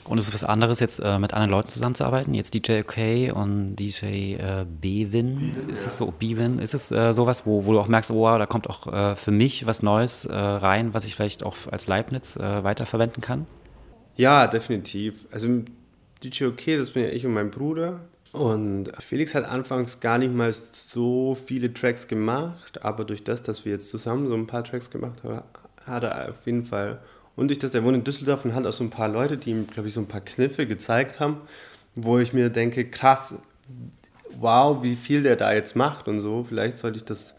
Und 0.04 0.18
es 0.18 0.28
ist 0.28 0.34
was 0.34 0.44
anderes, 0.44 0.80
jetzt 0.80 0.98
äh, 0.98 1.18
mit 1.18 1.34
anderen 1.34 1.50
Leuten 1.50 1.68
zusammenzuarbeiten? 1.68 2.34
Jetzt 2.34 2.54
DJ 2.54 2.80
OK 2.80 3.34
und 3.34 3.76
DJ 3.76 4.34
äh, 4.34 4.66
Bewin. 4.80 5.68
Ist 5.68 5.86
es 5.86 5.96
so, 5.96 6.12
Bewin? 6.18 6.58
Ist 6.58 6.74
es 6.74 6.90
äh, 6.90 7.12
sowas, 7.12 7.46
wo, 7.46 7.66
wo 7.66 7.72
du 7.72 7.80
auch 7.80 7.88
merkst, 7.88 8.10
oh, 8.10 8.38
da 8.38 8.46
kommt 8.46 8.68
auch 8.68 8.86
äh, 8.92 9.16
für 9.16 9.30
mich 9.30 9.66
was 9.66 9.82
Neues 9.82 10.24
äh, 10.24 10.34
rein, 10.34 10.94
was 10.94 11.04
ich 11.04 11.14
vielleicht 11.14 11.44
auch 11.44 11.54
als 11.70 11.86
Leibniz 11.86 12.36
äh, 12.36 12.64
weiterverwenden 12.64 13.20
kann? 13.20 13.46
Ja, 14.16 14.46
definitiv. 14.46 15.26
Also 15.30 15.48
DJ 16.22 16.46
OK, 16.46 16.64
das 16.78 16.90
bin 16.90 17.04
ja 17.04 17.10
ich 17.10 17.24
und 17.24 17.32
mein 17.32 17.50
Bruder. 17.50 18.00
Und 18.32 18.92
Felix 19.00 19.34
hat 19.34 19.44
anfangs 19.44 20.00
gar 20.00 20.18
nicht 20.18 20.32
mal 20.32 20.52
so 20.52 21.34
viele 21.34 21.74
Tracks 21.74 22.06
gemacht, 22.06 22.84
aber 22.84 23.04
durch 23.04 23.24
das, 23.24 23.42
dass 23.42 23.64
wir 23.64 23.72
jetzt 23.72 23.90
zusammen 23.90 24.28
so 24.28 24.34
ein 24.34 24.46
paar 24.46 24.62
Tracks 24.62 24.90
gemacht 24.90 25.24
haben, 25.24 25.42
hat 25.84 26.02
er 26.04 26.30
auf 26.30 26.46
jeden 26.46 26.64
Fall 26.64 27.00
und 27.40 27.48
durch 27.48 27.58
das, 27.58 27.74
er 27.74 27.82
wohnt 27.84 27.96
in 27.96 28.04
Düsseldorf 28.04 28.44
und 28.44 28.54
hat 28.54 28.66
auch 28.66 28.72
so 28.72 28.84
ein 28.84 28.90
paar 28.90 29.08
Leute, 29.08 29.38
die 29.38 29.48
ihm, 29.48 29.66
glaube 29.66 29.88
ich, 29.88 29.94
so 29.94 30.00
ein 30.00 30.06
paar 30.06 30.20
Kniffe 30.20 30.66
gezeigt 30.66 31.20
haben, 31.20 31.38
wo 31.94 32.18
ich 32.18 32.34
mir 32.34 32.50
denke, 32.50 32.90
krass, 32.90 33.34
wow, 34.38 34.82
wie 34.82 34.94
viel 34.94 35.22
der 35.22 35.36
da 35.36 35.54
jetzt 35.54 35.74
macht 35.74 36.06
und 36.06 36.20
so. 36.20 36.44
Vielleicht 36.44 36.76
sollte 36.76 36.98
ich 36.98 37.04
das 37.04 37.34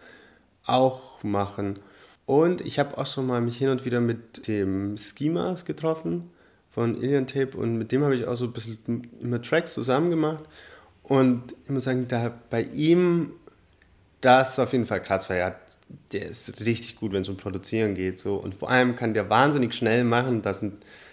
auch 0.65 1.21
machen. 1.21 1.77
Und 2.25 2.61
ich 2.61 2.79
habe 2.79 2.97
auch 2.97 3.05
schon 3.05 3.27
mal 3.27 3.41
mich 3.41 3.59
hin 3.59 3.69
und 3.69 3.85
wieder 3.85 4.01
mit 4.01 4.47
dem 4.47 4.97
Schemas 4.97 5.65
getroffen. 5.65 6.31
von 6.71 6.99
Ilian 6.99 7.27
Tape 7.27 7.55
und 7.55 7.77
mit 7.77 7.91
dem 7.91 8.03
habe 8.03 8.15
ich 8.15 8.25
auch 8.25 8.37
so 8.37 8.45
ein 8.45 8.53
bisschen 8.53 9.07
immer 9.21 9.39
Tracks 9.39 9.75
zusammen 9.75 10.09
gemacht. 10.09 10.45
Und 11.03 11.53
ich 11.65 11.69
muss 11.69 11.83
sagen, 11.83 12.07
da 12.07 12.33
bei 12.49 12.63
ihm, 12.63 13.33
das 14.21 14.53
ist 14.53 14.59
auf 14.59 14.71
jeden 14.71 14.87
Fall 14.87 15.03
krass, 15.03 15.29
weil 15.29 15.37
er, 15.37 15.59
der 16.11 16.27
ist 16.27 16.65
richtig 16.65 16.97
gut, 16.97 17.13
wenn 17.13 17.21
es 17.21 17.29
um 17.29 17.37
Produzieren 17.37 17.95
geht. 17.95 18.19
So. 18.19 18.35
Und 18.35 18.55
vor 18.55 18.69
allem 18.69 18.95
kann 18.95 19.13
der 19.13 19.29
wahnsinnig 19.29 19.73
schnell 19.73 20.03
machen, 20.03 20.41
dass, 20.41 20.63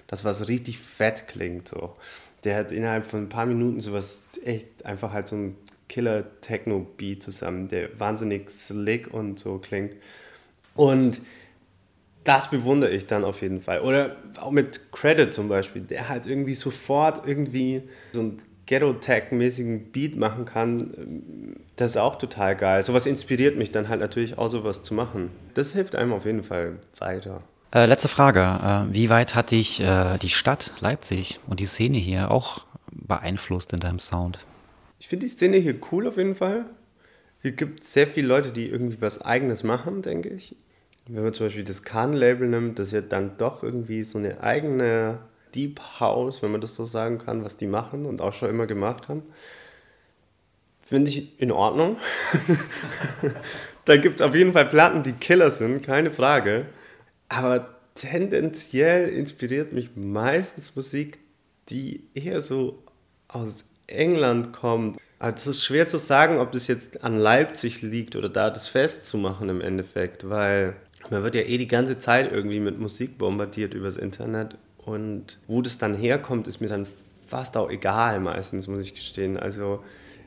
das 0.07 0.25
was 0.25 0.49
richtig 0.49 0.79
fett 0.79 1.29
klingt. 1.29 1.69
So. 1.69 1.97
Der 2.45 2.57
hat 2.57 2.73
innerhalb 2.73 3.07
von 3.07 3.23
ein 3.23 3.29
paar 3.29 3.47
Minuten 3.47 3.81
sowas 3.81 4.23
echt 4.45 4.85
einfach 4.85 5.12
halt 5.12 5.29
so 5.29 5.37
ein 5.37 5.57
Killer-Techno-Beat 5.88 7.23
zusammen, 7.23 7.69
der 7.69 7.99
wahnsinnig 7.99 8.51
slick 8.51 9.12
und 9.12 9.38
so 9.38 9.59
klingt. 9.59 9.97
Und 10.75 11.21
das 12.25 12.51
bewundere 12.51 12.91
ich 12.91 13.07
dann 13.07 13.25
auf 13.25 13.41
jeden 13.41 13.61
Fall. 13.61 13.81
Oder 13.81 14.17
auch 14.38 14.51
mit 14.51 14.93
Credit 14.93 15.33
zum 15.33 15.49
Beispiel, 15.49 15.83
der 15.83 16.09
halt 16.11 16.27
irgendwie 16.27 16.55
sofort 16.55 17.27
irgendwie 17.27 17.83
so 18.12 18.21
einen 18.21 18.43
Ghetto-Tag-mäßigen 18.68 19.90
Beat 19.90 20.16
machen 20.16 20.44
kann. 20.44 21.59
Das 21.76 21.90
ist 21.90 21.96
auch 21.96 22.16
total 22.16 22.54
geil. 22.54 22.85
Sowas 22.85 23.07
inspiriert 23.07 23.57
mich 23.57 23.72
dann 23.72 23.88
halt 23.88 24.00
natürlich 24.00 24.38
auch 24.38 24.48
sowas 24.48 24.83
zu 24.83 24.94
machen. 24.94 25.31
Das 25.54 25.72
hilft 25.72 25.96
einem 25.96 26.12
auf 26.12 26.24
jeden 26.24 26.44
Fall 26.44 26.76
weiter. 26.98 27.42
Äh, 27.74 27.87
letzte 27.87 28.09
Frage. 28.09 28.40
Äh, 28.40 28.94
wie 28.94 29.11
weit 29.11 29.35
hat 29.35 29.50
dich 29.50 29.81
äh, 29.81 30.18
die 30.18 30.28
Stadt 30.28 30.72
Leipzig 30.81 31.40
und 31.48 31.61
die 31.61 31.66
Szene 31.66 31.98
hier 31.98 32.31
auch 32.31 32.64
beeinflusst 32.92 33.72
in 33.72 33.81
deinem 33.81 33.98
Sound? 33.98 34.38
Ich 35.00 35.09
finde 35.09 35.26
die 35.26 35.33
Szene 35.33 35.57
hier 35.57 35.74
cool 35.90 36.07
auf 36.07 36.16
jeden 36.16 36.37
Fall. 36.37 36.66
Hier 37.42 37.52
gibt 37.52 37.83
es 37.83 37.92
sehr 37.92 38.07
viele 38.07 38.28
Leute, 38.28 38.52
die 38.52 38.68
irgendwie 38.68 39.00
was 39.00 39.20
Eigenes 39.20 39.64
machen, 39.64 40.02
denke 40.02 40.28
ich 40.28 40.54
wenn 41.09 41.22
man 41.22 41.33
zum 41.33 41.46
Beispiel 41.46 41.64
das 41.64 41.83
Kahn-Label 41.83 42.46
nimmt, 42.46 42.78
das 42.78 42.92
ja 42.92 43.00
dann 43.00 43.37
doch 43.38 43.62
irgendwie 43.62 44.02
so 44.02 44.18
eine 44.18 44.42
eigene 44.42 45.18
Deep 45.55 45.81
House, 46.01 46.43
wenn 46.43 46.53
man 46.53 46.61
das 46.61 46.75
so 46.75 46.85
sagen 46.85 47.19
kann, 47.19 47.45
was 47.45 47.57
die 47.57 47.67
machen 47.67 48.07
und 48.07 48.21
auch 48.21 48.33
schon 48.33 48.51
immer 48.51 48.67
gemacht 48.67 49.09
haben. 49.09 49.23
Finde 50.81 51.11
ich 51.11 51.41
in 51.41 51.53
Ordnung. 51.53 51.99
da 53.85 53.97
gibt 53.97 54.21
es 54.21 54.27
auf 54.27 54.35
jeden 54.35 54.53
Fall 54.53 54.67
Platten, 54.67 55.03
die 55.03 55.13
Killer 55.13 55.51
sind, 55.51 55.83
keine 55.83 56.13
Frage. 56.13 56.67
Aber 57.29 57.77
tendenziell 57.95 59.09
inspiriert 59.09 59.73
mich 59.73 59.91
meistens 59.97 60.75
Musik, 60.77 61.19
die 61.69 62.05
eher 62.15 62.41
so 62.41 62.83
aus 63.29 63.67
England 63.87 64.53
kommt. 64.53 64.99
Es 65.19 65.47
ist 65.47 65.65
schwer 65.65 65.89
zu 65.89 65.99
sagen, 65.99 66.39
ob 66.39 66.53
das 66.53 66.69
jetzt 66.69 67.03
an 67.03 67.19
Leipzig 67.19 67.83
liegt 67.83 68.15
oder 68.17 68.29
da 68.29 68.51
das 68.51 68.69
festzumachen 68.69 69.49
im 69.49 69.61
Endeffekt, 69.61 70.29
weil 70.31 70.77
man 71.11 71.23
wird 71.23 71.35
ja 71.35 71.43
eh 71.43 71.59
die 71.59 71.69
ganze 71.69 71.99
Zeit 71.99 72.33
irgendwie 72.33 72.61
mit 72.61 72.79
Musik 72.79 73.19
bombardiert 73.19 73.75
übers 73.75 73.97
Internet 73.97 74.57
und 74.88 75.38
wo 75.46 75.61
das 75.61 75.77
dann 75.77 75.94
herkommt, 75.94 76.46
ist 76.46 76.61
mir 76.61 76.68
dann 76.68 76.87
fast 77.27 77.57
auch 77.57 77.70
egal 77.70 78.20
meistens, 78.20 78.66
muss 78.68 78.81
ich 78.81 78.94
gestehen. 78.94 79.37
Also 79.37 79.85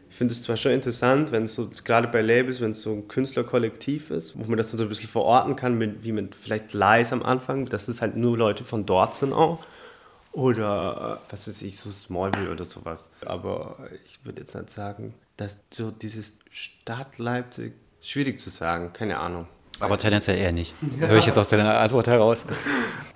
ich 0.09 0.15
finde 0.15 0.33
es 0.33 0.43
zwar 0.43 0.55
schon 0.55 0.71
interessant, 0.71 1.31
wenn 1.31 1.43
es 1.43 1.55
so, 1.55 1.71
gerade 1.83 2.07
bei 2.07 2.21
Labels, 2.21 2.61
wenn 2.61 2.71
es 2.71 2.81
so 2.81 2.91
ein 2.91 3.07
Künstlerkollektiv 3.07 4.11
ist, 4.11 4.37
wo 4.37 4.43
man 4.43 4.57
das 4.57 4.71
so 4.71 4.81
ein 4.81 4.89
bisschen 4.89 5.09
verorten 5.09 5.55
kann, 5.55 5.77
mit, 5.77 6.03
wie 6.03 6.11
mit 6.11 6.35
vielleicht 6.35 6.73
Lies 6.73 7.11
am 7.11 7.23
Anfang, 7.23 7.65
dass 7.65 7.87
es 7.87 8.01
halt 8.01 8.15
nur 8.15 8.37
Leute 8.37 8.63
von 8.63 8.85
dort 8.85 9.15
sind 9.15 9.33
auch. 9.33 9.63
Oder, 10.31 11.21
was 11.29 11.47
weiß 11.47 11.61
ich, 11.63 11.79
so 11.79 11.89
Smallville 11.89 12.51
oder 12.51 12.63
sowas. 12.63 13.09
Aber 13.25 13.77
ich 14.05 14.23
würde 14.23 14.41
jetzt 14.41 14.55
nicht 14.55 14.69
sagen, 14.69 15.13
dass 15.37 15.57
so 15.71 15.91
dieses 15.91 16.33
Stadt 16.51 17.17
Leipzig, 17.17 17.73
schwierig 18.01 18.39
zu 18.39 18.49
sagen, 18.49 18.93
keine 18.93 19.19
Ahnung. 19.19 19.47
Aber 19.81 19.97
tendenziell 19.97 20.37
eher 20.37 20.51
nicht. 20.51 20.73
Ja. 20.99 21.07
Höre 21.07 21.17
ich 21.17 21.25
jetzt 21.25 21.37
aus 21.37 21.49
deiner 21.49 21.79
Antwort 21.79 22.07
heraus. 22.07 22.45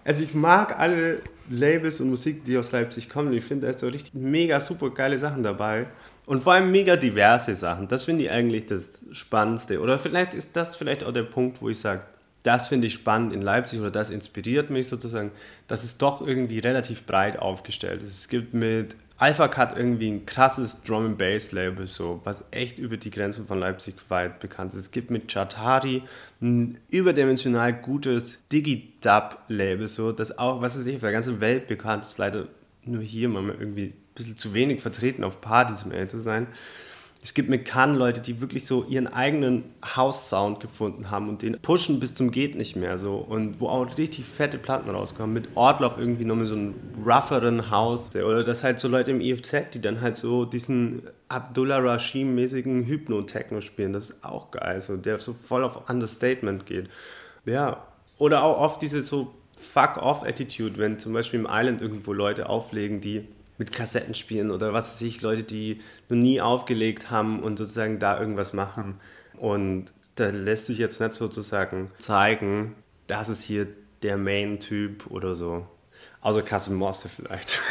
Also 0.03 0.23
ich 0.23 0.33
mag 0.33 0.79
alle 0.79 1.21
Labels 1.49 1.99
und 1.99 2.09
Musik, 2.09 2.45
die 2.45 2.57
aus 2.57 2.71
Leipzig 2.71 3.09
kommen. 3.09 3.33
Ich 3.33 3.43
finde, 3.43 3.67
da 3.67 3.71
ist 3.71 3.79
so 3.79 3.87
richtig 3.87 4.13
mega 4.13 4.59
super 4.59 4.89
geile 4.89 5.17
Sachen 5.19 5.43
dabei. 5.43 5.87
Und 6.25 6.41
vor 6.41 6.53
allem 6.53 6.71
mega 6.71 6.95
diverse 6.95 7.53
Sachen. 7.53 7.87
Das 7.87 8.05
finde 8.05 8.23
ich 8.23 8.31
eigentlich 8.31 8.65
das 8.65 8.99
Spannendste. 9.11 9.79
Oder 9.79 9.99
vielleicht 9.99 10.33
ist 10.33 10.55
das 10.55 10.75
vielleicht 10.75 11.03
auch 11.03 11.11
der 11.11 11.23
Punkt, 11.23 11.61
wo 11.61 11.69
ich 11.69 11.79
sage, 11.79 12.01
das 12.45 12.67
finde 12.67 12.87
ich 12.87 12.93
spannend 12.93 13.33
in 13.33 13.41
Leipzig 13.41 13.79
oder 13.79 13.89
das 13.89 14.11
inspiriert 14.11 14.69
mich 14.69 14.87
sozusagen, 14.87 15.31
dass 15.67 15.83
es 15.83 15.97
doch 15.97 16.25
irgendwie 16.25 16.59
relativ 16.59 17.05
breit 17.05 17.39
aufgestellt 17.39 18.03
ist. 18.03 18.19
Es 18.19 18.27
gibt 18.27 18.53
mit 18.53 18.95
Alpha 19.17 19.47
Cut 19.47 19.75
irgendwie 19.75 20.11
ein 20.11 20.25
krasses 20.27 20.83
Drum 20.83 21.05
and 21.05 21.17
Bass 21.17 21.51
Label, 21.53 21.87
so, 21.87 22.21
was 22.23 22.43
echt 22.51 22.77
über 22.77 22.97
die 22.97 23.09
Grenzen 23.09 23.47
von 23.47 23.59
Leipzig 23.59 23.95
weit 24.09 24.39
bekannt 24.39 24.73
ist. 24.73 24.79
Es 24.79 24.91
gibt 24.91 25.09
mit 25.09 25.31
Chatari 25.31 26.03
ein 26.39 26.77
überdimensional 26.89 27.73
gutes 27.73 28.37
Digi-Dub 28.51 29.39
Label, 29.47 29.87
so, 29.87 30.11
das 30.11 30.37
auch, 30.37 30.61
was 30.61 30.77
weiß 30.77 30.85
ich, 30.85 30.95
auf 30.95 31.01
der 31.01 31.13
ganzen 31.13 31.39
Welt 31.39 31.65
bekannt 31.65 32.03
ist, 32.03 32.17
leider 32.19 32.47
nur 32.83 33.01
hier 33.01 33.27
mal 33.29 33.55
irgendwie 33.57 33.85
ein 33.85 33.93
bisschen 34.13 34.37
zu 34.37 34.53
wenig 34.53 34.81
vertreten 34.81 35.23
auf 35.23 35.41
Partys, 35.41 35.81
um 35.83 35.91
ehrlich 35.91 36.11
zu 36.11 36.19
sein 36.19 36.47
es 37.25 37.33
gibt 37.33 37.49
mit 37.49 37.65
Cannes 37.65 37.97
Leute, 37.97 38.21
die 38.21 38.39
wirklich 38.39 38.67
so 38.67 38.85
ihren 38.87 39.07
eigenen 39.07 39.63
House-Sound 39.83 40.59
gefunden 40.59 41.09
haben 41.09 41.27
und 41.27 41.41
den 41.41 41.57
pushen 41.59 41.99
bis 41.99 42.13
zum 42.13 42.29
geht 42.29 42.53
nicht 42.53 42.75
mehr 42.75 42.99
so 42.99 43.15
und 43.15 43.59
wo 43.59 43.67
auch 43.67 43.97
richtig 43.97 44.25
fette 44.25 44.59
Platten 44.59 44.91
rauskommen. 44.91 45.33
Mit 45.33 45.49
Ortloff 45.55 45.97
irgendwie 45.97 46.23
nochmal 46.23 46.45
so 46.45 46.53
einen 46.53 46.75
rougheren 47.03 47.71
House 47.71 48.15
oder 48.15 48.43
das 48.43 48.61
halt 48.61 48.79
so 48.79 48.87
Leute 48.87 49.09
im 49.09 49.21
IFZ, 49.21 49.71
die 49.73 49.81
dann 49.81 50.01
halt 50.01 50.17
so 50.17 50.45
diesen 50.45 51.01
Abdullah 51.27 51.79
Rashim-mäßigen 51.79 52.85
Hypno-Techno 52.85 53.61
spielen. 53.61 53.91
Das 53.91 54.11
ist 54.11 54.23
auch 54.23 54.51
geil, 54.51 54.79
so, 54.81 54.95
der 54.95 55.17
so 55.17 55.33
voll 55.33 55.63
auf 55.63 55.89
Understatement 55.89 56.67
geht. 56.67 56.91
Ja, 57.43 57.87
oder 58.19 58.43
auch 58.43 58.59
oft 58.59 58.83
diese 58.83 59.01
so 59.01 59.33
Fuck-off-Attitude, 59.57 60.77
wenn 60.77 60.99
zum 60.99 61.13
Beispiel 61.13 61.39
im 61.39 61.47
Island 61.49 61.81
irgendwo 61.81 62.13
Leute 62.13 62.49
auflegen, 62.49 63.01
die 63.01 63.27
mit 63.57 63.71
Kassetten 63.71 64.13
spielen 64.13 64.51
oder 64.51 64.73
was 64.73 64.95
weiß 64.95 65.01
ich, 65.01 65.21
Leute, 65.21 65.43
die 65.43 65.81
noch 66.09 66.17
nie 66.17 66.41
aufgelegt 66.41 67.09
haben 67.09 67.41
und 67.41 67.57
sozusagen 67.57 67.99
da 67.99 68.19
irgendwas 68.19 68.53
machen. 68.53 68.99
Und 69.37 69.93
da 70.15 70.29
lässt 70.29 70.67
sich 70.67 70.77
jetzt 70.77 70.99
nicht 70.99 71.13
sozusagen 71.13 71.91
zeigen, 71.99 72.75
das 73.07 73.29
ist 73.29 73.43
hier 73.43 73.67
der 74.01 74.17
Main-Typ 74.17 75.07
oder 75.07 75.35
so. 75.35 75.67
Außer 76.21 76.41
Kasim 76.41 76.75
Morste 76.75 77.07
vielleicht. 77.07 77.61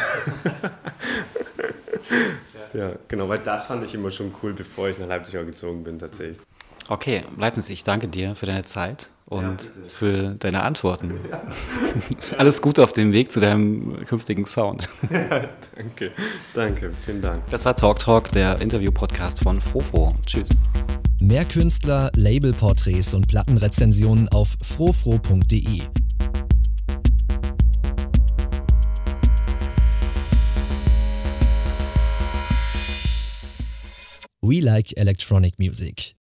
ja. 2.73 2.89
ja, 2.89 2.95
genau, 3.07 3.27
weil 3.27 3.39
das 3.39 3.65
fand 3.65 3.83
ich 3.83 3.93
immer 3.93 4.11
schon 4.11 4.33
cool, 4.41 4.53
bevor 4.53 4.87
ich 4.87 4.97
nach 4.97 5.07
Leipzig 5.07 5.37
auch 5.37 5.45
gezogen 5.45 5.83
bin 5.83 5.99
tatsächlich. 5.99 6.39
Okay, 6.87 7.23
Leibniz, 7.37 7.69
ich 7.71 7.83
danke 7.83 8.07
dir 8.07 8.35
für 8.35 8.45
deine 8.45 8.63
Zeit 8.63 9.09
und 9.25 9.63
ja, 9.63 9.69
für 9.87 10.35
deine 10.37 10.61
Antworten. 10.61 11.19
Ja. 11.31 11.41
Alles 12.37 12.61
Gute 12.61 12.83
auf 12.83 12.93
dem 12.93 13.11
Weg 13.11 13.31
zu 13.31 13.39
deinem 13.39 14.05
künftigen 14.05 14.45
Sound. 14.45 14.87
Ja, 15.09 15.49
danke, 15.75 16.11
danke, 16.53 16.91
vielen 17.03 17.21
Dank. 17.21 17.43
Das 17.49 17.65
war 17.65 17.75
Talk 17.75 17.99
Talk, 17.99 18.31
der 18.31 18.61
Interview-Podcast 18.61 19.41
von 19.41 19.59
Frofro. 19.59 20.13
Tschüss. 20.27 20.49
Mehr 21.19 21.45
Künstler, 21.45 22.11
Labelporträts 22.13 23.15
und 23.15 23.27
Plattenrezensionen 23.27 24.29
auf 24.29 24.55
frofro.de. 24.61 25.81
We 34.41 34.59
like 34.59 34.95
electronic 34.95 35.57
music. 35.57 36.13